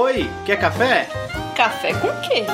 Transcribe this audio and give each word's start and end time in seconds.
Oi, 0.00 0.30
quer 0.46 0.60
café? 0.60 1.08
Café 1.56 1.92
com 1.94 2.06
quê? 2.20 2.44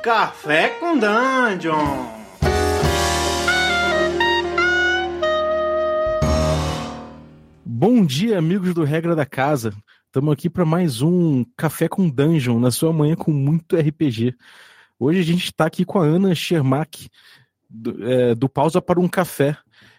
Café 0.00 0.68
com 0.78 0.96
Dungeon! 0.96 2.06
Bom 7.64 8.06
dia, 8.06 8.38
amigos 8.38 8.72
do 8.72 8.84
Regra 8.84 9.16
da 9.16 9.26
Casa. 9.26 9.74
Estamos 10.06 10.32
aqui 10.32 10.48
para 10.48 10.64
mais 10.64 11.02
um 11.02 11.44
Café 11.56 11.88
com 11.88 12.08
Dungeon, 12.08 12.60
na 12.60 12.70
sua 12.70 12.92
manhã 12.92 13.16
com 13.16 13.32
muito 13.32 13.76
RPG. 13.76 14.36
Hoje 14.96 15.18
a 15.18 15.24
gente 15.24 15.46
está 15.46 15.66
aqui 15.66 15.84
com 15.84 15.98
a 15.98 16.04
Ana 16.04 16.36
Schermack, 16.36 17.08
do, 17.68 18.08
é, 18.08 18.36
do 18.36 18.48
Pausa 18.48 18.80
para 18.80 19.00
um 19.00 19.08
Café, 19.08 19.56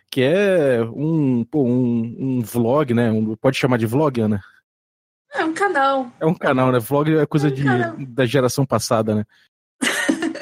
que 0.10 0.22
é 0.22 0.82
um, 0.96 1.44
pô, 1.44 1.66
um, 1.66 2.16
um 2.18 2.42
vlog, 2.42 2.94
né? 2.94 3.12
Um, 3.12 3.36
pode 3.36 3.58
chamar 3.58 3.76
de 3.76 3.86
vlog, 3.86 4.22
Ana? 4.22 4.42
É 5.34 5.46
um 5.46 5.54
canal. 5.54 6.12
É 6.20 6.26
um 6.26 6.34
canal, 6.34 6.72
né? 6.72 6.80
Vlog 6.80 7.16
é 7.16 7.26
coisa 7.26 7.48
É 7.48 7.52
um 7.52 7.54
de, 7.56 7.64
canal. 7.64 7.96
da 7.98 8.26
geração 8.26 8.66
passada, 8.66 9.16
né? 9.16 9.26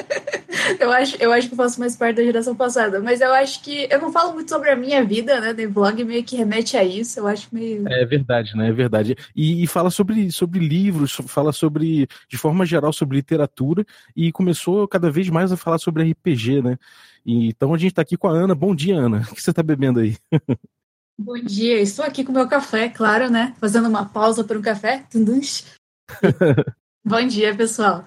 Eu 0.80 0.92
acho, 0.92 1.18
eu 1.22 1.32
acho 1.32 1.48
que 1.48 1.54
eu 1.54 1.58
faço 1.58 1.80
mais 1.80 1.96
parte 1.96 2.18
da 2.18 2.24
geração 2.24 2.56
passada, 2.56 3.00
mas 3.00 3.22
eu 3.22 3.34
acho 3.34 3.62
que 3.64 3.88
eu 3.90 4.00
não 4.00 4.12
falo 4.12 4.34
muito 4.34 4.50
sobre 4.50 4.70
a 4.70 4.76
minha 4.76 5.04
vida, 5.04 5.40
né? 5.42 5.66
O 5.66 5.72
vlog 5.72 6.04
meio 6.04 6.24
que 6.24 6.36
remete 6.36 6.78
a 6.78 6.84
isso, 6.84 7.20
eu 7.20 7.28
acho 7.28 7.48
meio. 7.52 7.88
É 7.88 8.06
verdade, 8.06 8.56
né? 8.56 8.70
É 8.70 8.72
verdade. 8.72 9.16
E, 9.36 9.64
e 9.64 9.68
fala 9.68 9.90
sobre, 9.90 10.32
sobre 10.32 10.60
livros, 10.60 11.12
fala 11.28 11.52
sobre, 11.52 12.08
de 12.30 12.38
forma 12.38 12.66
geral, 12.66 12.94
sobre 12.94 13.18
literatura, 13.18 13.84
e 14.16 14.32
começou 14.32 14.88
cada 14.88 15.10
vez 15.10 15.28
mais 15.30 15.52
a 15.52 15.58
falar 15.58 15.80
sobre 15.80 16.04
RPG, 16.12 16.62
né? 16.62 16.78
E, 17.26 17.48
então 17.50 17.74
a 17.74 17.78
gente 17.78 17.96
tá 17.96 18.02
aqui 18.04 18.16
com 18.16 18.28
a 18.28 18.32
Ana. 18.32 18.54
Bom 18.54 18.76
dia, 18.76 18.96
Ana. 18.96 19.22
O 19.32 19.36
que 19.36 19.42
você 19.42 19.52
tá 19.52 19.64
bebendo 19.64 20.00
aí? 20.00 20.16
Bom 21.22 21.38
dia, 21.38 21.82
estou 21.82 22.06
aqui 22.06 22.24
com 22.24 22.32
meu 22.32 22.48
café, 22.48 22.88
claro, 22.88 23.30
né? 23.30 23.54
Fazendo 23.60 23.90
uma 23.90 24.06
pausa 24.06 24.42
para 24.42 24.58
um 24.58 24.62
café. 24.62 25.06
Bom 27.04 27.28
dia, 27.28 27.54
pessoal. 27.54 28.06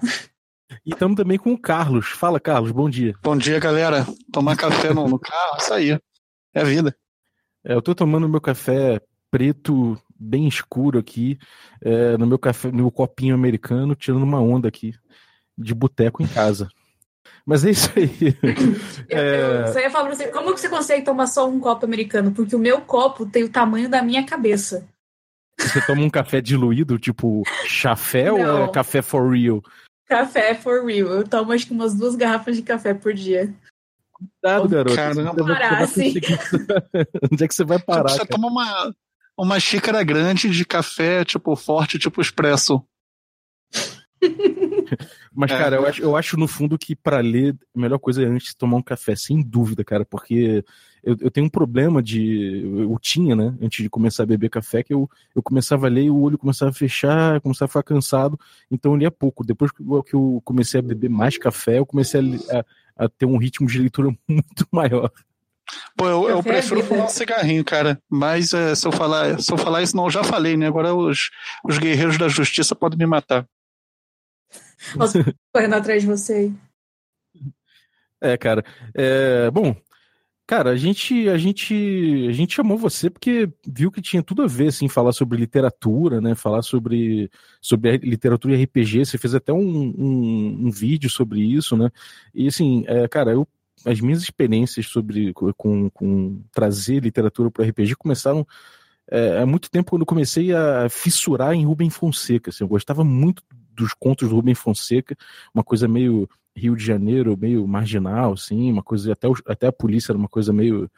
E 0.82 0.92
estamos 0.94 1.16
também 1.16 1.36
com 1.36 1.52
o 1.52 1.60
Carlos. 1.60 2.08
Fala, 2.08 2.40
Carlos, 2.40 2.72
bom 2.72 2.88
dia. 2.88 3.14
Bom 3.22 3.36
dia, 3.36 3.60
galera. 3.60 4.06
Tomar 4.32 4.56
café 4.56 4.94
no, 4.94 5.06
no 5.06 5.18
carro, 5.18 5.58
isso 5.58 5.74
aí. 5.74 5.90
É 6.54 6.60
a 6.62 6.64
vida. 6.64 6.96
É, 7.62 7.74
eu 7.74 7.82
tô 7.82 7.94
tomando 7.94 8.26
meu 8.26 8.40
café 8.40 8.98
preto, 9.30 10.00
bem 10.18 10.48
escuro 10.48 10.98
aqui, 10.98 11.38
é, 11.82 12.16
no 12.16 12.26
meu 12.26 12.38
café, 12.38 12.68
no 12.68 12.78
meu 12.78 12.90
copinho 12.90 13.34
americano, 13.34 13.94
tirando 13.94 14.22
uma 14.22 14.40
onda 14.40 14.68
aqui 14.68 14.94
de 15.56 15.74
boteco 15.74 16.22
em 16.22 16.26
casa. 16.26 16.66
Mas 17.44 17.64
é 17.64 17.70
isso 17.70 17.90
aí. 17.96 18.36
Eu, 19.08 19.18
É. 19.18 19.68
eu 19.74 19.80
ia 19.80 19.90
falar 19.90 20.06
pra 20.06 20.14
você, 20.14 20.28
como 20.28 20.54
que 20.54 20.60
você 20.60 20.68
consegue 20.68 21.04
tomar 21.04 21.26
só 21.26 21.48
um 21.48 21.58
copo 21.58 21.84
americano? 21.84 22.30
Porque 22.32 22.54
o 22.54 22.58
meu 22.58 22.80
copo 22.80 23.26
tem 23.26 23.42
o 23.42 23.48
tamanho 23.48 23.88
da 23.88 24.00
minha 24.02 24.24
cabeça. 24.24 24.86
Você 25.58 25.80
toma 25.86 26.02
um 26.02 26.10
café 26.10 26.40
diluído, 26.40 26.98
tipo 26.98 27.42
chafé 27.66 28.30
ou 28.32 28.38
é 28.38 28.42
Não. 28.44 28.72
café 28.72 29.02
for 29.02 29.30
real? 29.32 29.62
Café 30.06 30.54
for 30.54 30.84
real. 30.84 31.08
Eu 31.08 31.24
tomo 31.28 31.52
acho 31.52 31.66
que 31.66 31.72
umas 31.72 31.94
duas 31.94 32.14
garrafas 32.14 32.56
de 32.56 32.62
café 32.62 32.94
por 32.94 33.12
dia. 33.12 33.52
Cuidado, 34.12 34.68
garoto. 34.68 34.94
Caramba. 34.96 35.44
Parar, 35.44 35.68
você 35.68 35.76
vai 35.76 35.86
sim. 35.86 36.20
conseguir- 36.20 36.38
Onde 37.32 37.44
é 37.44 37.48
que 37.48 37.54
você 37.54 37.64
vai 37.64 37.78
parar? 37.80 38.08
você 38.08 38.18
cara? 38.18 38.28
toma 38.30 38.48
uma, 38.48 38.94
uma 39.36 39.58
xícara 39.60 40.02
grande 40.04 40.48
de 40.48 40.64
café, 40.64 41.24
tipo, 41.24 41.54
forte, 41.56 41.98
tipo 41.98 42.20
expresso. 42.20 42.82
Mas, 45.34 45.50
É. 45.50 45.58
cara, 45.58 45.76
eu 45.76 45.86
acho, 45.86 46.02
eu 46.02 46.16
acho 46.16 46.36
no 46.36 46.46
fundo 46.46 46.78
que 46.78 46.94
pra 46.94 47.18
ler, 47.20 47.54
a 47.74 47.80
melhor 47.80 47.98
coisa 47.98 48.22
é 48.22 48.26
antes 48.26 48.48
de 48.48 48.56
tomar 48.56 48.76
um 48.76 48.82
café, 48.82 49.16
sem 49.16 49.42
dúvida, 49.42 49.82
cara, 49.84 50.04
porque 50.04 50.64
eu, 51.02 51.16
eu 51.20 51.30
tenho 51.30 51.46
um 51.46 51.50
problema 51.50 52.02
de. 52.02 52.62
Eu, 52.64 52.92
eu 52.92 52.98
tinha, 53.00 53.34
né, 53.34 53.54
antes 53.60 53.82
de 53.82 53.88
começar 53.90 54.22
a 54.22 54.26
beber 54.26 54.50
café, 54.50 54.82
que 54.82 54.94
eu, 54.94 55.08
eu 55.34 55.42
começava 55.42 55.86
a 55.86 55.90
ler 55.90 56.04
e 56.04 56.10
o 56.10 56.20
olho 56.20 56.38
começava 56.38 56.70
a 56.70 56.74
fechar, 56.74 57.40
começava 57.40 57.64
a 57.66 57.68
ficar 57.68 57.82
cansado, 57.82 58.38
então 58.70 58.92
eu 58.92 58.96
lia 58.96 59.10
pouco. 59.10 59.44
Depois 59.44 59.70
que 59.72 59.82
eu, 60.14 60.40
comecei 60.44 60.78
a 60.80 60.82
beber 60.82 61.10
mais 61.10 61.36
café, 61.38 61.78
eu 61.78 61.86
comecei 61.86 62.20
a, 62.20 62.58
a- 62.60 62.64
a 63.04 63.08
ter 63.08 63.24
um 63.26 63.38
ritmo 63.38 63.66
de 63.66 63.78
leitura 63.78 64.08
muito 64.28 64.66
maior. 64.70 65.10
Pô, 65.96 66.06
eu, 66.06 66.28
eu 66.28 66.38
é 66.40 66.42
prefiro 66.42 66.82
fumar 66.84 67.06
um 67.06 67.08
cigarrinho, 67.08 67.64
cara. 67.64 67.98
Mas 68.10 68.52
é, 68.52 68.74
se, 68.74 68.86
eu 68.86 68.92
falar, 68.92 69.40
se 69.40 69.50
eu 69.50 69.56
falar 69.56 69.82
isso, 69.82 69.96
não, 69.96 70.04
eu 70.04 70.10
já 70.10 70.22
falei, 70.22 70.56
né? 70.56 70.66
Agora 70.66 70.94
os, 70.94 71.30
os 71.64 71.78
guerreiros 71.78 72.18
da 72.18 72.28
justiça 72.28 72.74
podem 72.74 72.98
me 72.98 73.06
matar. 73.06 73.46
Correndo 75.52 75.74
atrás 75.74 76.02
de 76.02 76.08
você. 76.08 76.52
É, 78.20 78.36
cara. 78.36 78.64
É, 78.94 79.50
bom, 79.50 79.74
cara, 80.46 80.70
a 80.70 80.76
gente, 80.76 81.28
a 81.28 81.36
gente, 81.36 82.26
a 82.28 82.32
gente 82.32 82.54
chamou 82.54 82.78
você 82.78 83.10
porque 83.10 83.50
viu 83.66 83.90
que 83.90 84.00
tinha 84.00 84.22
tudo 84.22 84.42
a 84.42 84.46
ver, 84.46 84.68
assim, 84.68 84.88
falar 84.88 85.12
sobre 85.12 85.38
literatura, 85.38 86.20
né? 86.20 86.34
Falar 86.34 86.62
sobre, 86.62 87.30
sobre 87.60 87.96
literatura 87.98 88.54
e 88.54 88.62
RPG. 88.64 89.06
Você 89.06 89.18
fez 89.18 89.34
até 89.34 89.52
um, 89.52 89.58
um, 89.58 90.66
um 90.66 90.70
vídeo 90.70 91.10
sobre 91.10 91.40
isso, 91.40 91.76
né? 91.76 91.90
E 92.34 92.46
assim, 92.46 92.84
é, 92.86 93.08
cara, 93.08 93.32
eu, 93.32 93.46
as 93.84 94.00
minhas 94.00 94.22
experiências 94.22 94.86
sobre 94.86 95.32
com, 95.56 95.90
com 95.90 96.42
trazer 96.52 97.00
literatura 97.00 97.50
para 97.50 97.64
RPG 97.66 97.96
começaram 97.96 98.46
é, 99.10 99.40
há 99.40 99.46
muito 99.46 99.70
tempo 99.70 99.90
quando 99.90 100.06
comecei 100.06 100.54
a 100.54 100.88
fissurar 100.88 101.52
em 101.54 101.64
Rubem 101.66 101.90
Fonseca. 101.90 102.50
Assim, 102.50 102.62
eu 102.64 102.68
gostava 102.68 103.02
muito 103.04 103.42
dos 103.74 103.94
contos 103.94 104.28
do 104.28 104.36
Rubem 104.36 104.54
Fonseca, 104.54 105.16
uma 105.54 105.64
coisa 105.64 105.88
meio 105.88 106.28
Rio 106.54 106.76
de 106.76 106.84
Janeiro, 106.84 107.36
meio 107.36 107.66
marginal, 107.66 108.34
assim, 108.34 108.70
uma 108.70 108.82
coisa 108.82 109.12
até, 109.12 109.28
até 109.46 109.66
a 109.66 109.72
polícia 109.72 110.12
era 110.12 110.18
uma 110.18 110.28
coisa 110.28 110.52
meio 110.52 110.90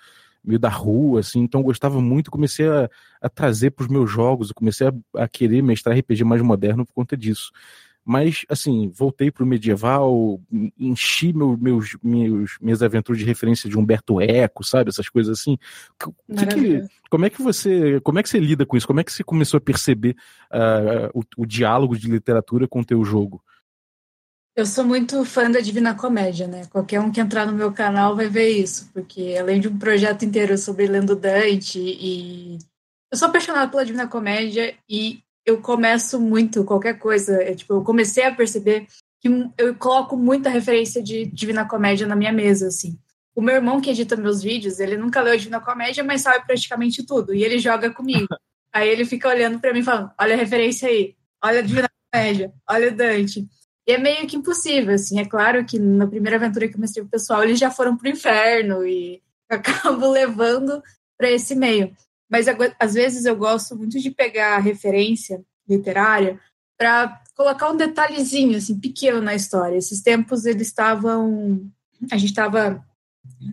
meio 0.44 0.58
da 0.58 0.68
rua, 0.68 1.20
assim, 1.20 1.40
então 1.40 1.62
gostava 1.62 2.02
muito, 2.02 2.30
comecei 2.30 2.68
a, 2.68 2.88
a 3.22 3.30
trazer 3.30 3.70
para 3.70 3.84
os 3.84 3.88
meus 3.88 4.10
jogos, 4.10 4.52
comecei 4.52 4.86
a, 4.86 4.92
a 5.22 5.26
querer 5.26 5.62
mestrar 5.62 5.96
RPG 5.98 6.22
mais 6.22 6.42
moderno 6.42 6.84
por 6.84 6.92
conta 6.92 7.16
disso. 7.16 7.50
Mas, 8.04 8.44
assim, 8.50 8.90
voltei 8.90 9.30
pro 9.30 9.46
medieval, 9.46 10.38
enchi 10.78 11.32
meu, 11.32 11.56
meus, 11.56 11.96
meus, 12.02 12.58
minhas 12.60 12.82
aventuras 12.82 13.18
de 13.18 13.24
referência 13.24 13.68
de 13.70 13.78
Humberto 13.78 14.20
Eco, 14.20 14.62
sabe? 14.62 14.90
Essas 14.90 15.08
coisas 15.08 15.40
assim. 15.40 15.56
O 16.28 16.34
que 16.36 16.46
que- 16.46 16.88
como 17.08 17.24
é 17.24 17.30
que 17.30 17.40
você 17.40 18.00
como 18.00 18.18
é 18.18 18.22
que 18.22 18.28
você 18.28 18.38
lida 18.38 18.66
com 18.66 18.76
isso? 18.76 18.86
Como 18.86 19.00
é 19.00 19.04
que 19.04 19.12
você 19.12 19.24
começou 19.24 19.58
a 19.58 19.60
perceber 19.60 20.16
ah, 20.50 21.10
o, 21.14 21.22
o 21.38 21.46
diálogo 21.46 21.96
de 21.96 22.10
literatura 22.10 22.68
com 22.68 22.80
o 22.80 22.84
teu 22.84 23.02
jogo? 23.04 23.42
Eu 24.56 24.66
sou 24.66 24.84
muito 24.84 25.24
fã 25.24 25.50
da 25.50 25.60
Divina 25.60 25.94
Comédia, 25.94 26.46
né? 26.46 26.66
Qualquer 26.66 27.00
um 27.00 27.10
que 27.10 27.20
entrar 27.20 27.44
no 27.46 27.52
meu 27.52 27.72
canal 27.72 28.14
vai 28.14 28.28
ver 28.28 28.50
isso, 28.50 28.88
porque 28.92 29.36
além 29.38 29.60
de 29.60 29.66
um 29.66 29.78
projeto 29.78 30.24
inteiro 30.24 30.56
sobre 30.56 30.86
Lendo 30.86 31.16
Dante 31.16 31.80
e 31.80 32.58
eu 33.10 33.18
sou 33.18 33.28
apaixonada 33.28 33.70
pela 33.70 33.84
Divina 33.84 34.06
Comédia 34.06 34.76
e 34.88 35.20
eu 35.44 35.60
começo 35.60 36.20
muito 36.20 36.64
qualquer 36.64 36.98
coisa, 36.98 37.42
é, 37.42 37.54
tipo, 37.54 37.74
eu 37.74 37.82
comecei 37.82 38.24
a 38.24 38.34
perceber 38.34 38.86
que 39.20 39.28
eu 39.58 39.74
coloco 39.76 40.16
muita 40.16 40.48
referência 40.48 41.02
de 41.02 41.26
Divina 41.26 41.66
Comédia 41.66 42.06
na 42.06 42.16
minha 42.16 42.32
mesa, 42.32 42.68
assim. 42.68 42.98
O 43.34 43.42
meu 43.42 43.56
irmão 43.56 43.80
que 43.80 43.90
edita 43.90 44.16
meus 44.16 44.42
vídeos, 44.42 44.78
ele 44.78 44.96
nunca 44.96 45.20
leu 45.20 45.36
Divina 45.36 45.60
Comédia, 45.60 46.04
mas 46.04 46.22
sabe 46.22 46.46
praticamente 46.46 47.04
tudo, 47.04 47.34
e 47.34 47.42
ele 47.42 47.58
joga 47.58 47.90
comigo. 47.90 48.28
Aí 48.72 48.88
ele 48.88 49.04
fica 49.04 49.28
olhando 49.28 49.60
pra 49.60 49.72
mim 49.72 49.84
falando: 49.84 50.10
"Olha 50.18 50.34
a 50.34 50.36
referência 50.36 50.88
aí, 50.88 51.14
olha 51.40 51.60
a 51.60 51.62
Divina 51.62 51.88
Comédia, 52.12 52.52
olha 52.68 52.88
o 52.88 52.96
Dante". 52.96 53.46
E 53.86 53.92
é 53.92 53.98
meio 53.98 54.26
que 54.26 54.36
impossível, 54.36 54.94
assim. 54.94 55.20
É 55.20 55.24
claro 55.24 55.64
que 55.64 55.78
na 55.78 56.06
primeira 56.08 56.36
aventura 56.38 56.66
que 56.68 56.74
eu 56.74 56.80
mostrei 56.80 57.04
pro 57.04 57.10
pessoal, 57.12 57.44
eles 57.44 57.58
já 57.58 57.70
foram 57.70 57.96
pro 57.96 58.08
inferno 58.08 58.84
e 58.84 59.22
eu 59.48 59.58
acabo 59.58 60.10
levando 60.10 60.82
para 61.16 61.30
esse 61.30 61.54
meio. 61.54 61.94
Mas 62.30 62.46
às 62.78 62.94
vezes 62.94 63.24
eu 63.24 63.36
gosto 63.36 63.76
muito 63.76 63.98
de 64.00 64.10
pegar 64.10 64.58
referência 64.58 65.44
literária 65.68 66.40
para 66.76 67.22
colocar 67.36 67.70
um 67.70 67.76
detalhezinho, 67.76 68.56
assim, 68.56 68.78
pequeno 68.78 69.20
na 69.20 69.34
história. 69.34 69.76
Esses 69.76 70.02
tempos 70.02 70.44
eles 70.44 70.68
estavam. 70.68 71.70
A 72.10 72.16
gente 72.16 72.30
estava 72.30 72.84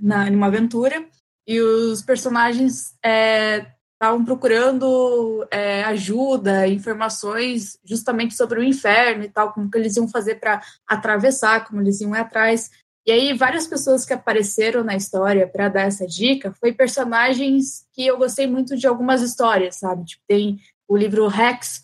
numa 0.02 0.48
aventura 0.48 1.06
e 1.48 1.60
os 1.62 2.02
personagens 2.02 2.96
é, 3.04 3.66
estavam 3.94 4.26
procurando 4.26 5.48
é, 5.52 5.84
ajuda, 5.84 6.68
informações 6.68 7.78
justamente 7.86 8.36
sobre 8.36 8.60
o 8.60 8.64
inferno 8.64 9.24
e 9.24 9.30
tal, 9.30 9.54
como 9.54 9.70
que 9.70 9.78
eles 9.78 9.96
iam 9.96 10.08
fazer 10.08 10.36
para 10.36 10.62
atravessar, 10.88 11.66
como 11.66 11.82
eles 11.82 12.02
iam 12.02 12.16
ir 12.16 12.20
atrás. 12.20 12.72
E 13.06 13.12
aí 13.12 13.34
várias 13.34 13.66
pessoas 13.66 14.06
que 14.06 14.14
apareceram 14.14 14.84
na 14.84 14.96
história 14.96 15.48
para 15.48 15.70
dar 15.70 15.82
essa 15.82 16.06
dica 16.06 16.54
foi 16.60 16.72
personagens 16.72 17.86
que 17.94 18.06
eu 18.06 18.18
gostei 18.18 18.46
muito 18.46 18.78
de 18.78 18.86
algumas 18.86 19.22
histórias, 19.22 19.78
sabe? 19.78 20.06
Tipo, 20.06 20.24
tem 20.28 20.60
o 20.88 20.96
livro 20.96 21.28
Rex 21.28 21.84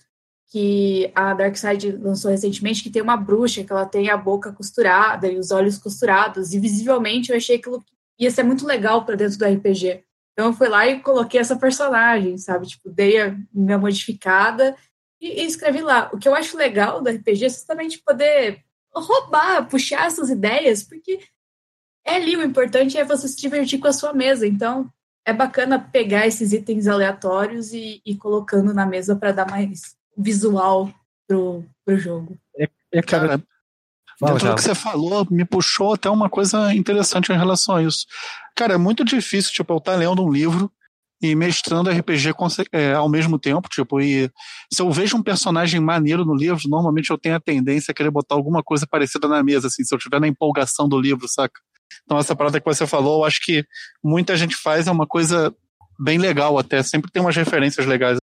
que 0.50 1.12
a 1.14 1.34
Darkseid 1.34 1.92
lançou 1.98 2.32
recentemente, 2.32 2.82
que 2.82 2.90
tem 2.90 3.02
uma 3.02 3.18
bruxa 3.18 3.64
que 3.64 3.72
ela 3.72 3.86
tem 3.86 4.10
a 4.10 4.18
boca 4.18 4.52
costurada 4.54 5.28
e 5.28 5.38
os 5.38 5.52
olhos 5.52 5.78
costurados, 5.78 6.54
e 6.54 6.60
visivelmente 6.60 7.32
eu 7.32 7.38
achei 7.38 7.60
que 7.60 7.70
ia 8.18 8.32
ser 8.32 8.44
muito 8.44 8.66
legal 8.66 9.06
para 9.06 9.16
dentro 9.16 9.38
do 9.38 9.46
RPG. 9.46 10.04
Então 10.32 10.48
eu 10.48 10.54
fui 10.54 10.70
lá 10.70 10.88
e 10.88 11.00
coloquei 11.00 11.40
essa 11.40 11.58
personagem, 11.58 12.38
sabe? 12.38 12.68
Tipo, 12.68 12.90
dei 12.90 13.20
a 13.20 13.36
minha 13.54 13.78
modificada 13.78 14.76
e, 15.20 15.42
e 15.42 15.46
escrevi 15.46 15.82
lá. 15.82 16.10
O 16.14 16.18
que 16.18 16.28
eu 16.28 16.36
acho 16.36 16.56
legal 16.56 17.02
do 17.02 17.10
RPG 17.10 17.46
é 17.46 17.50
justamente 17.50 18.02
poder 18.06 18.64
roubar, 19.00 19.68
puxar 19.68 20.06
essas 20.06 20.30
ideias, 20.30 20.84
porque 20.84 21.20
é 22.06 22.16
ali 22.16 22.36
o 22.36 22.44
importante 22.44 22.98
é 22.98 23.04
você 23.04 23.28
se 23.28 23.38
divertir 23.38 23.80
com 23.80 23.88
a 23.88 23.94
sua 23.94 24.14
mesa. 24.14 24.46
Então 24.48 24.92
é 25.26 25.34
bacana 25.34 25.80
pegar 25.80 26.26
esses 26.26 26.54
itens 26.54 26.88
aleatórios 26.88 27.74
e 27.74 28.02
ir 28.06 28.16
colocando 28.16 28.74
na 28.74 28.86
mesa 28.86 29.16
para 29.16 29.32
dar 29.32 29.50
mais 29.50 29.96
visual 30.18 30.92
pro, 31.28 31.66
pro 31.86 31.98
jogo. 31.98 32.38
É, 32.58 32.70
é 32.94 33.02
cara, 33.02 33.44
Fala, 34.20 34.34
dentro 34.34 34.50
do 34.50 34.56
que 34.56 34.64
você 34.64 34.74
falou, 34.74 35.28
me 35.30 35.46
puxou 35.46 35.94
até 35.94 36.10
uma 36.10 36.30
coisa 36.30 36.74
interessante 36.74 37.32
em 37.32 37.38
relação 37.38 37.76
a 37.76 37.84
isso. 37.84 38.08
Cara, 38.56 38.74
é 38.74 38.78
muito 38.78 39.06
difícil, 39.06 39.52
tipo, 39.52 39.72
eu 39.74 39.78
estar 39.78 39.92
tá 39.92 39.98
lendo 39.98 40.24
um 40.24 40.32
livro 40.32 40.72
e 41.22 41.36
mestrando 41.36 41.90
RPG 41.90 42.34
é, 42.72 42.94
ao 42.94 43.10
mesmo 43.10 43.40
tempo, 43.40 43.68
tipo, 43.70 44.00
e 44.00 44.30
se 44.72 44.82
eu 44.82 44.92
vejo 44.92 45.18
um 45.18 45.24
personagem 45.24 45.80
maneiro 45.80 46.24
no 46.24 46.36
livro, 46.36 46.70
normalmente 46.70 47.10
eu 47.10 47.18
tenho 47.18 47.36
a 47.36 47.40
tendência 47.40 47.92
a 47.92 47.96
querer 47.96 48.12
botar 48.12 48.36
alguma 48.36 48.62
coisa 48.62 48.86
parecida 48.86 49.28
na 49.28 49.42
mesa, 49.42 49.68
assim, 49.68 49.84
se 49.84 49.94
eu 49.94 50.00
tiver 50.00 50.20
na 50.20 50.28
empolgação 50.28 50.88
do 50.88 51.00
livro, 51.00 51.28
saca? 51.28 51.60
Então 52.04 52.18
essa 52.18 52.36
parada 52.36 52.60
que 52.60 52.66
você 52.66 52.86
falou, 52.86 53.22
eu 53.22 53.26
acho 53.26 53.42
que 53.44 53.66
muita 54.04 54.38
gente 54.38 54.56
faz, 54.56 54.88
é 54.88 54.92
uma 54.92 55.08
coisa 55.08 55.54
bem 56.00 56.20
legal 56.20 56.58
até, 56.58 56.84
sempre 56.84 57.12
tem 57.12 57.22
umas 57.22 57.36
referências 57.36 57.86
legais. 57.86 58.18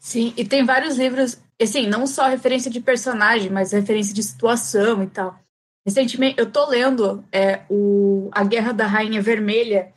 Sim, 0.00 0.32
e 0.36 0.44
tem 0.44 0.64
vários 0.64 0.96
livros, 0.96 1.38
assim, 1.60 1.86
não 1.86 2.06
só 2.06 2.28
referência 2.28 2.70
de 2.70 2.80
personagem, 2.80 3.50
mas 3.50 3.72
referência 3.72 4.14
de 4.14 4.22
situação 4.22 5.02
e 5.02 5.06
tal. 5.06 5.38
Recentemente, 5.86 6.38
eu 6.38 6.50
tô 6.50 6.68
lendo 6.68 7.24
é, 7.32 7.62
o 7.68 8.28
A 8.32 8.44
Guerra 8.44 8.72
da 8.72 8.86
Rainha 8.86 9.22
Vermelha, 9.22 9.92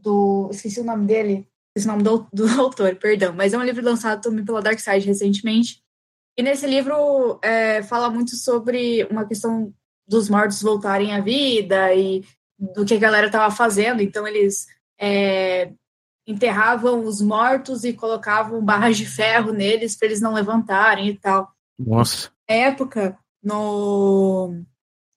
do. 0.00 0.48
Esqueci 0.50 0.80
o 0.80 0.84
nome 0.84 1.06
dele, 1.06 1.46
esqueci 1.76 1.88
o 1.88 1.92
nome 1.92 2.02
do, 2.02 2.26
do 2.32 2.46
autor, 2.60 2.96
perdão, 2.96 3.32
mas 3.34 3.52
é 3.52 3.58
um 3.58 3.64
livro 3.64 3.84
lançado 3.84 4.20
também 4.20 4.44
pela 4.44 4.62
Dark 4.62 4.78
Side 4.78 5.06
recentemente. 5.06 5.82
E 6.38 6.42
nesse 6.42 6.66
livro 6.66 7.38
é, 7.42 7.82
fala 7.82 8.08
muito 8.08 8.36
sobre 8.36 9.04
uma 9.10 9.26
questão 9.26 9.74
dos 10.08 10.28
mortos 10.28 10.62
voltarem 10.62 11.14
à 11.14 11.20
vida 11.20 11.94
e 11.94 12.24
do 12.58 12.84
que 12.84 12.94
a 12.94 12.98
galera 12.98 13.26
estava 13.26 13.54
fazendo. 13.54 14.02
Então, 14.02 14.26
eles 14.26 14.66
é, 15.00 15.72
enterravam 16.26 17.04
os 17.04 17.20
mortos 17.20 17.84
e 17.84 17.92
colocavam 17.92 18.64
barras 18.64 18.96
de 18.96 19.06
ferro 19.06 19.52
neles 19.52 19.96
para 19.96 20.08
eles 20.08 20.20
não 20.20 20.34
levantarem 20.34 21.08
e 21.08 21.18
tal. 21.18 21.50
Nossa. 21.78 22.30
Na 22.48 22.56
época, 22.56 23.18
no, 23.42 24.62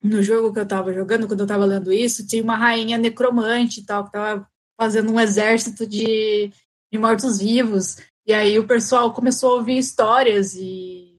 no 0.02 0.24
jogo 0.24 0.54
que 0.54 0.60
eu 0.60 0.64
estava 0.64 0.94
jogando, 0.94 1.28
quando 1.28 1.42
eu 1.42 1.46
estava 1.46 1.66
lendo 1.66 1.92
isso, 1.92 2.26
tinha 2.26 2.44
uma 2.44 2.56
rainha 2.56 2.98
necromante 2.98 3.82
e 3.82 3.86
tal, 3.86 4.04
que 4.04 4.10
estava 4.10 4.48
fazendo 4.78 5.12
um 5.12 5.20
exército 5.20 5.86
de, 5.86 6.52
de 6.92 7.00
mortos-vivos. 7.00 7.98
E 8.26 8.34
aí 8.34 8.58
o 8.58 8.68
pessoal 8.68 9.14
começou 9.14 9.52
a 9.52 9.56
ouvir 9.56 9.78
histórias 9.78 10.56
e 10.56 11.18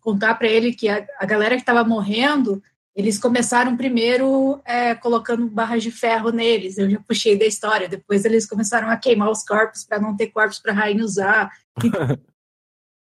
contar 0.00 0.34
para 0.36 0.48
ele 0.48 0.72
que 0.72 0.88
a, 0.88 1.04
a 1.18 1.26
galera 1.26 1.56
que 1.56 1.62
estava 1.62 1.82
morrendo 1.84 2.62
eles 2.94 3.18
começaram 3.18 3.76
primeiro 3.76 4.60
é, 4.64 4.94
colocando 4.94 5.48
barras 5.48 5.82
de 5.82 5.90
ferro 5.90 6.30
neles, 6.30 6.78
eu 6.78 6.88
já 6.88 7.00
puxei 7.00 7.36
da 7.36 7.44
história. 7.44 7.88
Depois 7.88 8.24
eles 8.24 8.46
começaram 8.46 8.88
a 8.88 8.96
queimar 8.96 9.30
os 9.30 9.42
corpos 9.42 9.84
para 9.84 9.98
não 9.98 10.16
ter 10.16 10.28
corpos 10.28 10.60
para 10.60 10.72
a 10.72 10.76
rainha 10.76 11.04
usar. 11.04 11.50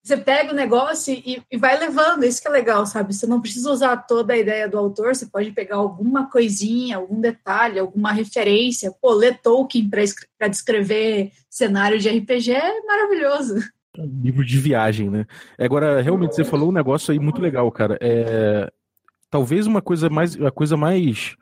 você 0.03 0.17
pega 0.17 0.51
o 0.51 0.55
negócio 0.55 1.13
e, 1.13 1.41
e, 1.50 1.57
vai 1.57 1.79
levando, 1.79 2.25
isso 2.25 2.41
que 2.41 2.47
é 2.50 2.51
legal, 2.51 2.85
sabe? 2.85 3.13
Você 3.13 3.25
não 3.25 3.39
precisa 3.39 3.71
usar 3.71 3.95
toda 3.95 4.33
a 4.33 4.38
ideia 4.38 4.67
do 4.67 4.77
autor, 4.77 5.15
você 5.15 5.25
pode 5.25 5.50
pegar 5.51 5.77
alguma 5.77 6.29
coisinha, 6.29 6.97
algum 6.97 7.21
detalhe, 7.21 7.79
alguma 7.79 8.11
referência. 8.11 8.94
Pô, 9.01 9.13
ler 9.13 9.39
Tolkien 9.41 9.89
para 9.89 10.50
descrever 10.50 11.31
cenário 11.50 11.97
de 11.97 12.09
RPG 12.09 12.51
é 12.51 12.81
maravilhoso. 12.81 13.55
Livro 13.97 14.44
de 14.44 14.57
viagem, 14.57 15.09
né? 15.09 15.25
Agora, 15.57 16.01
realmente, 16.01 16.35
você 16.35 16.44
falou 16.44 16.67
um 16.67 16.73
negócio 16.73 17.13
aí 17.13 17.19
muito 17.19 17.41
legal, 17.41 17.71
cara. 17.71 17.97
É, 18.01 18.69
talvez 19.29 19.65
uma 19.65 19.81
coisa 19.81 20.09
mais 20.09 20.39
a 20.41 20.51
coisa 20.51 20.75
mais 20.75 21.38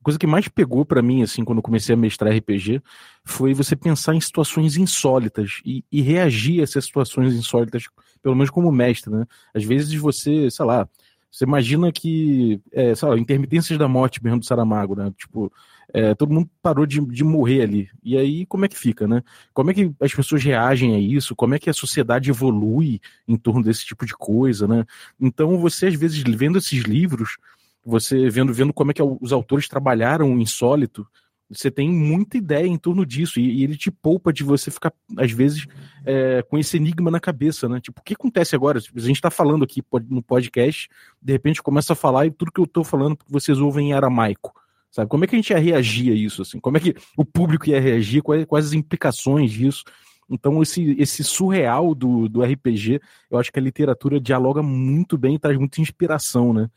a 0.00 0.04
coisa 0.04 0.18
que 0.18 0.26
mais 0.26 0.48
pegou 0.48 0.84
para 0.84 1.02
mim 1.02 1.22
assim 1.22 1.44
quando 1.44 1.62
comecei 1.62 1.94
a 1.94 1.98
mestrar 1.98 2.34
RPG 2.34 2.82
foi 3.24 3.52
você 3.52 3.76
pensar 3.76 4.14
em 4.14 4.20
situações 4.20 4.76
insólitas 4.76 5.60
e, 5.64 5.84
e, 5.92 6.00
reagir 6.00 6.60
a 6.60 6.62
essas 6.62 6.84
situações 6.84 7.34
insólitas 7.34 7.84
pelo 8.22 8.34
menos 8.34 8.50
como 8.50 8.72
mestre 8.72 9.10
né 9.10 9.26
às 9.54 9.64
vezes 9.64 9.94
você 9.94 10.50
sei 10.50 10.64
lá 10.64 10.88
você 11.30 11.44
imagina 11.44 11.92
que 11.92 12.60
é, 12.72 12.94
sei 12.94 13.08
lá, 13.08 13.18
intermitências 13.18 13.78
da 13.78 13.86
morte 13.86 14.22
mesmo 14.22 14.40
do 14.40 14.46
Saramago 14.46 14.96
né 14.96 15.12
tipo 15.16 15.52
é, 15.92 16.14
todo 16.14 16.32
mundo 16.32 16.48
parou 16.62 16.86
de, 16.86 17.00
de 17.00 17.24
morrer 17.24 17.62
ali. 17.62 17.88
E 18.02 18.16
aí, 18.16 18.46
como 18.46 18.64
é 18.64 18.68
que 18.68 18.78
fica, 18.78 19.06
né? 19.06 19.22
Como 19.52 19.70
é 19.70 19.74
que 19.74 19.92
as 20.00 20.14
pessoas 20.14 20.42
reagem 20.42 20.94
a 20.94 20.98
isso? 20.98 21.34
Como 21.34 21.54
é 21.54 21.58
que 21.58 21.68
a 21.68 21.74
sociedade 21.74 22.30
evolui 22.30 23.00
em 23.26 23.36
torno 23.36 23.62
desse 23.62 23.84
tipo 23.84 24.06
de 24.06 24.14
coisa, 24.14 24.66
né? 24.66 24.84
Então, 25.20 25.58
você, 25.58 25.86
às 25.86 25.94
vezes, 25.94 26.22
vendo 26.22 26.58
esses 26.58 26.84
livros, 26.84 27.38
você 27.84 28.28
vendo, 28.28 28.52
vendo 28.52 28.72
como 28.72 28.90
é 28.90 28.94
que 28.94 29.02
os 29.02 29.32
autores 29.32 29.68
trabalharam 29.68 30.32
o 30.32 30.40
insólito, 30.40 31.06
você 31.50 31.70
tem 31.70 31.90
muita 31.90 32.36
ideia 32.36 32.66
em 32.66 32.78
torno 32.78 33.04
disso, 33.04 33.40
e, 33.40 33.64
ele 33.64 33.76
te 33.76 33.90
poupa 33.90 34.32
de 34.32 34.44
você 34.44 34.70
ficar, 34.70 34.92
às 35.16 35.32
vezes, 35.32 35.66
é, 36.04 36.42
com 36.42 36.56
esse 36.56 36.76
enigma 36.76 37.10
na 37.10 37.18
cabeça, 37.18 37.68
né? 37.68 37.80
Tipo, 37.80 38.00
o 38.00 38.04
que 38.04 38.14
acontece 38.14 38.54
agora? 38.54 38.78
A 38.78 39.00
gente 39.00 39.20
tá 39.20 39.30
falando 39.30 39.64
aqui 39.64 39.82
no 40.08 40.22
podcast, 40.22 40.88
de 41.20 41.32
repente 41.32 41.60
começa 41.60 41.92
a 41.92 41.96
falar 41.96 42.26
e 42.26 42.30
tudo 42.30 42.52
que 42.52 42.60
eu 42.60 42.66
tô 42.66 42.84
falando, 42.84 43.18
vocês 43.28 43.58
ouvem 43.58 43.90
em 43.90 43.92
aramaico. 43.92 44.54
Sabe? 44.92 45.08
Como 45.08 45.24
é 45.24 45.26
que 45.26 45.36
a 45.36 45.38
gente 45.38 45.50
ia 45.50 45.58
reagir 45.58 46.12
a 46.12 46.14
isso? 46.14 46.42
Assim? 46.42 46.58
Como 46.58 46.76
é 46.76 46.80
que 46.80 46.94
o 47.16 47.24
público 47.24 47.68
ia 47.68 47.80
reagir? 47.80 48.22
Quais, 48.22 48.44
quais 48.44 48.66
as 48.66 48.72
implicações 48.72 49.50
disso? 49.50 49.84
Então, 50.28 50.62
esse, 50.62 50.96
esse 50.98 51.24
surreal 51.24 51.94
do, 51.94 52.28
do 52.28 52.42
RPG, 52.42 53.00
eu 53.30 53.38
acho 53.38 53.52
que 53.52 53.58
a 53.58 53.62
literatura 53.62 54.20
dialoga 54.20 54.62
muito 54.62 55.18
bem 55.18 55.34
e 55.34 55.38
traz 55.38 55.58
muita 55.58 55.80
inspiração, 55.80 56.52
né? 56.52 56.68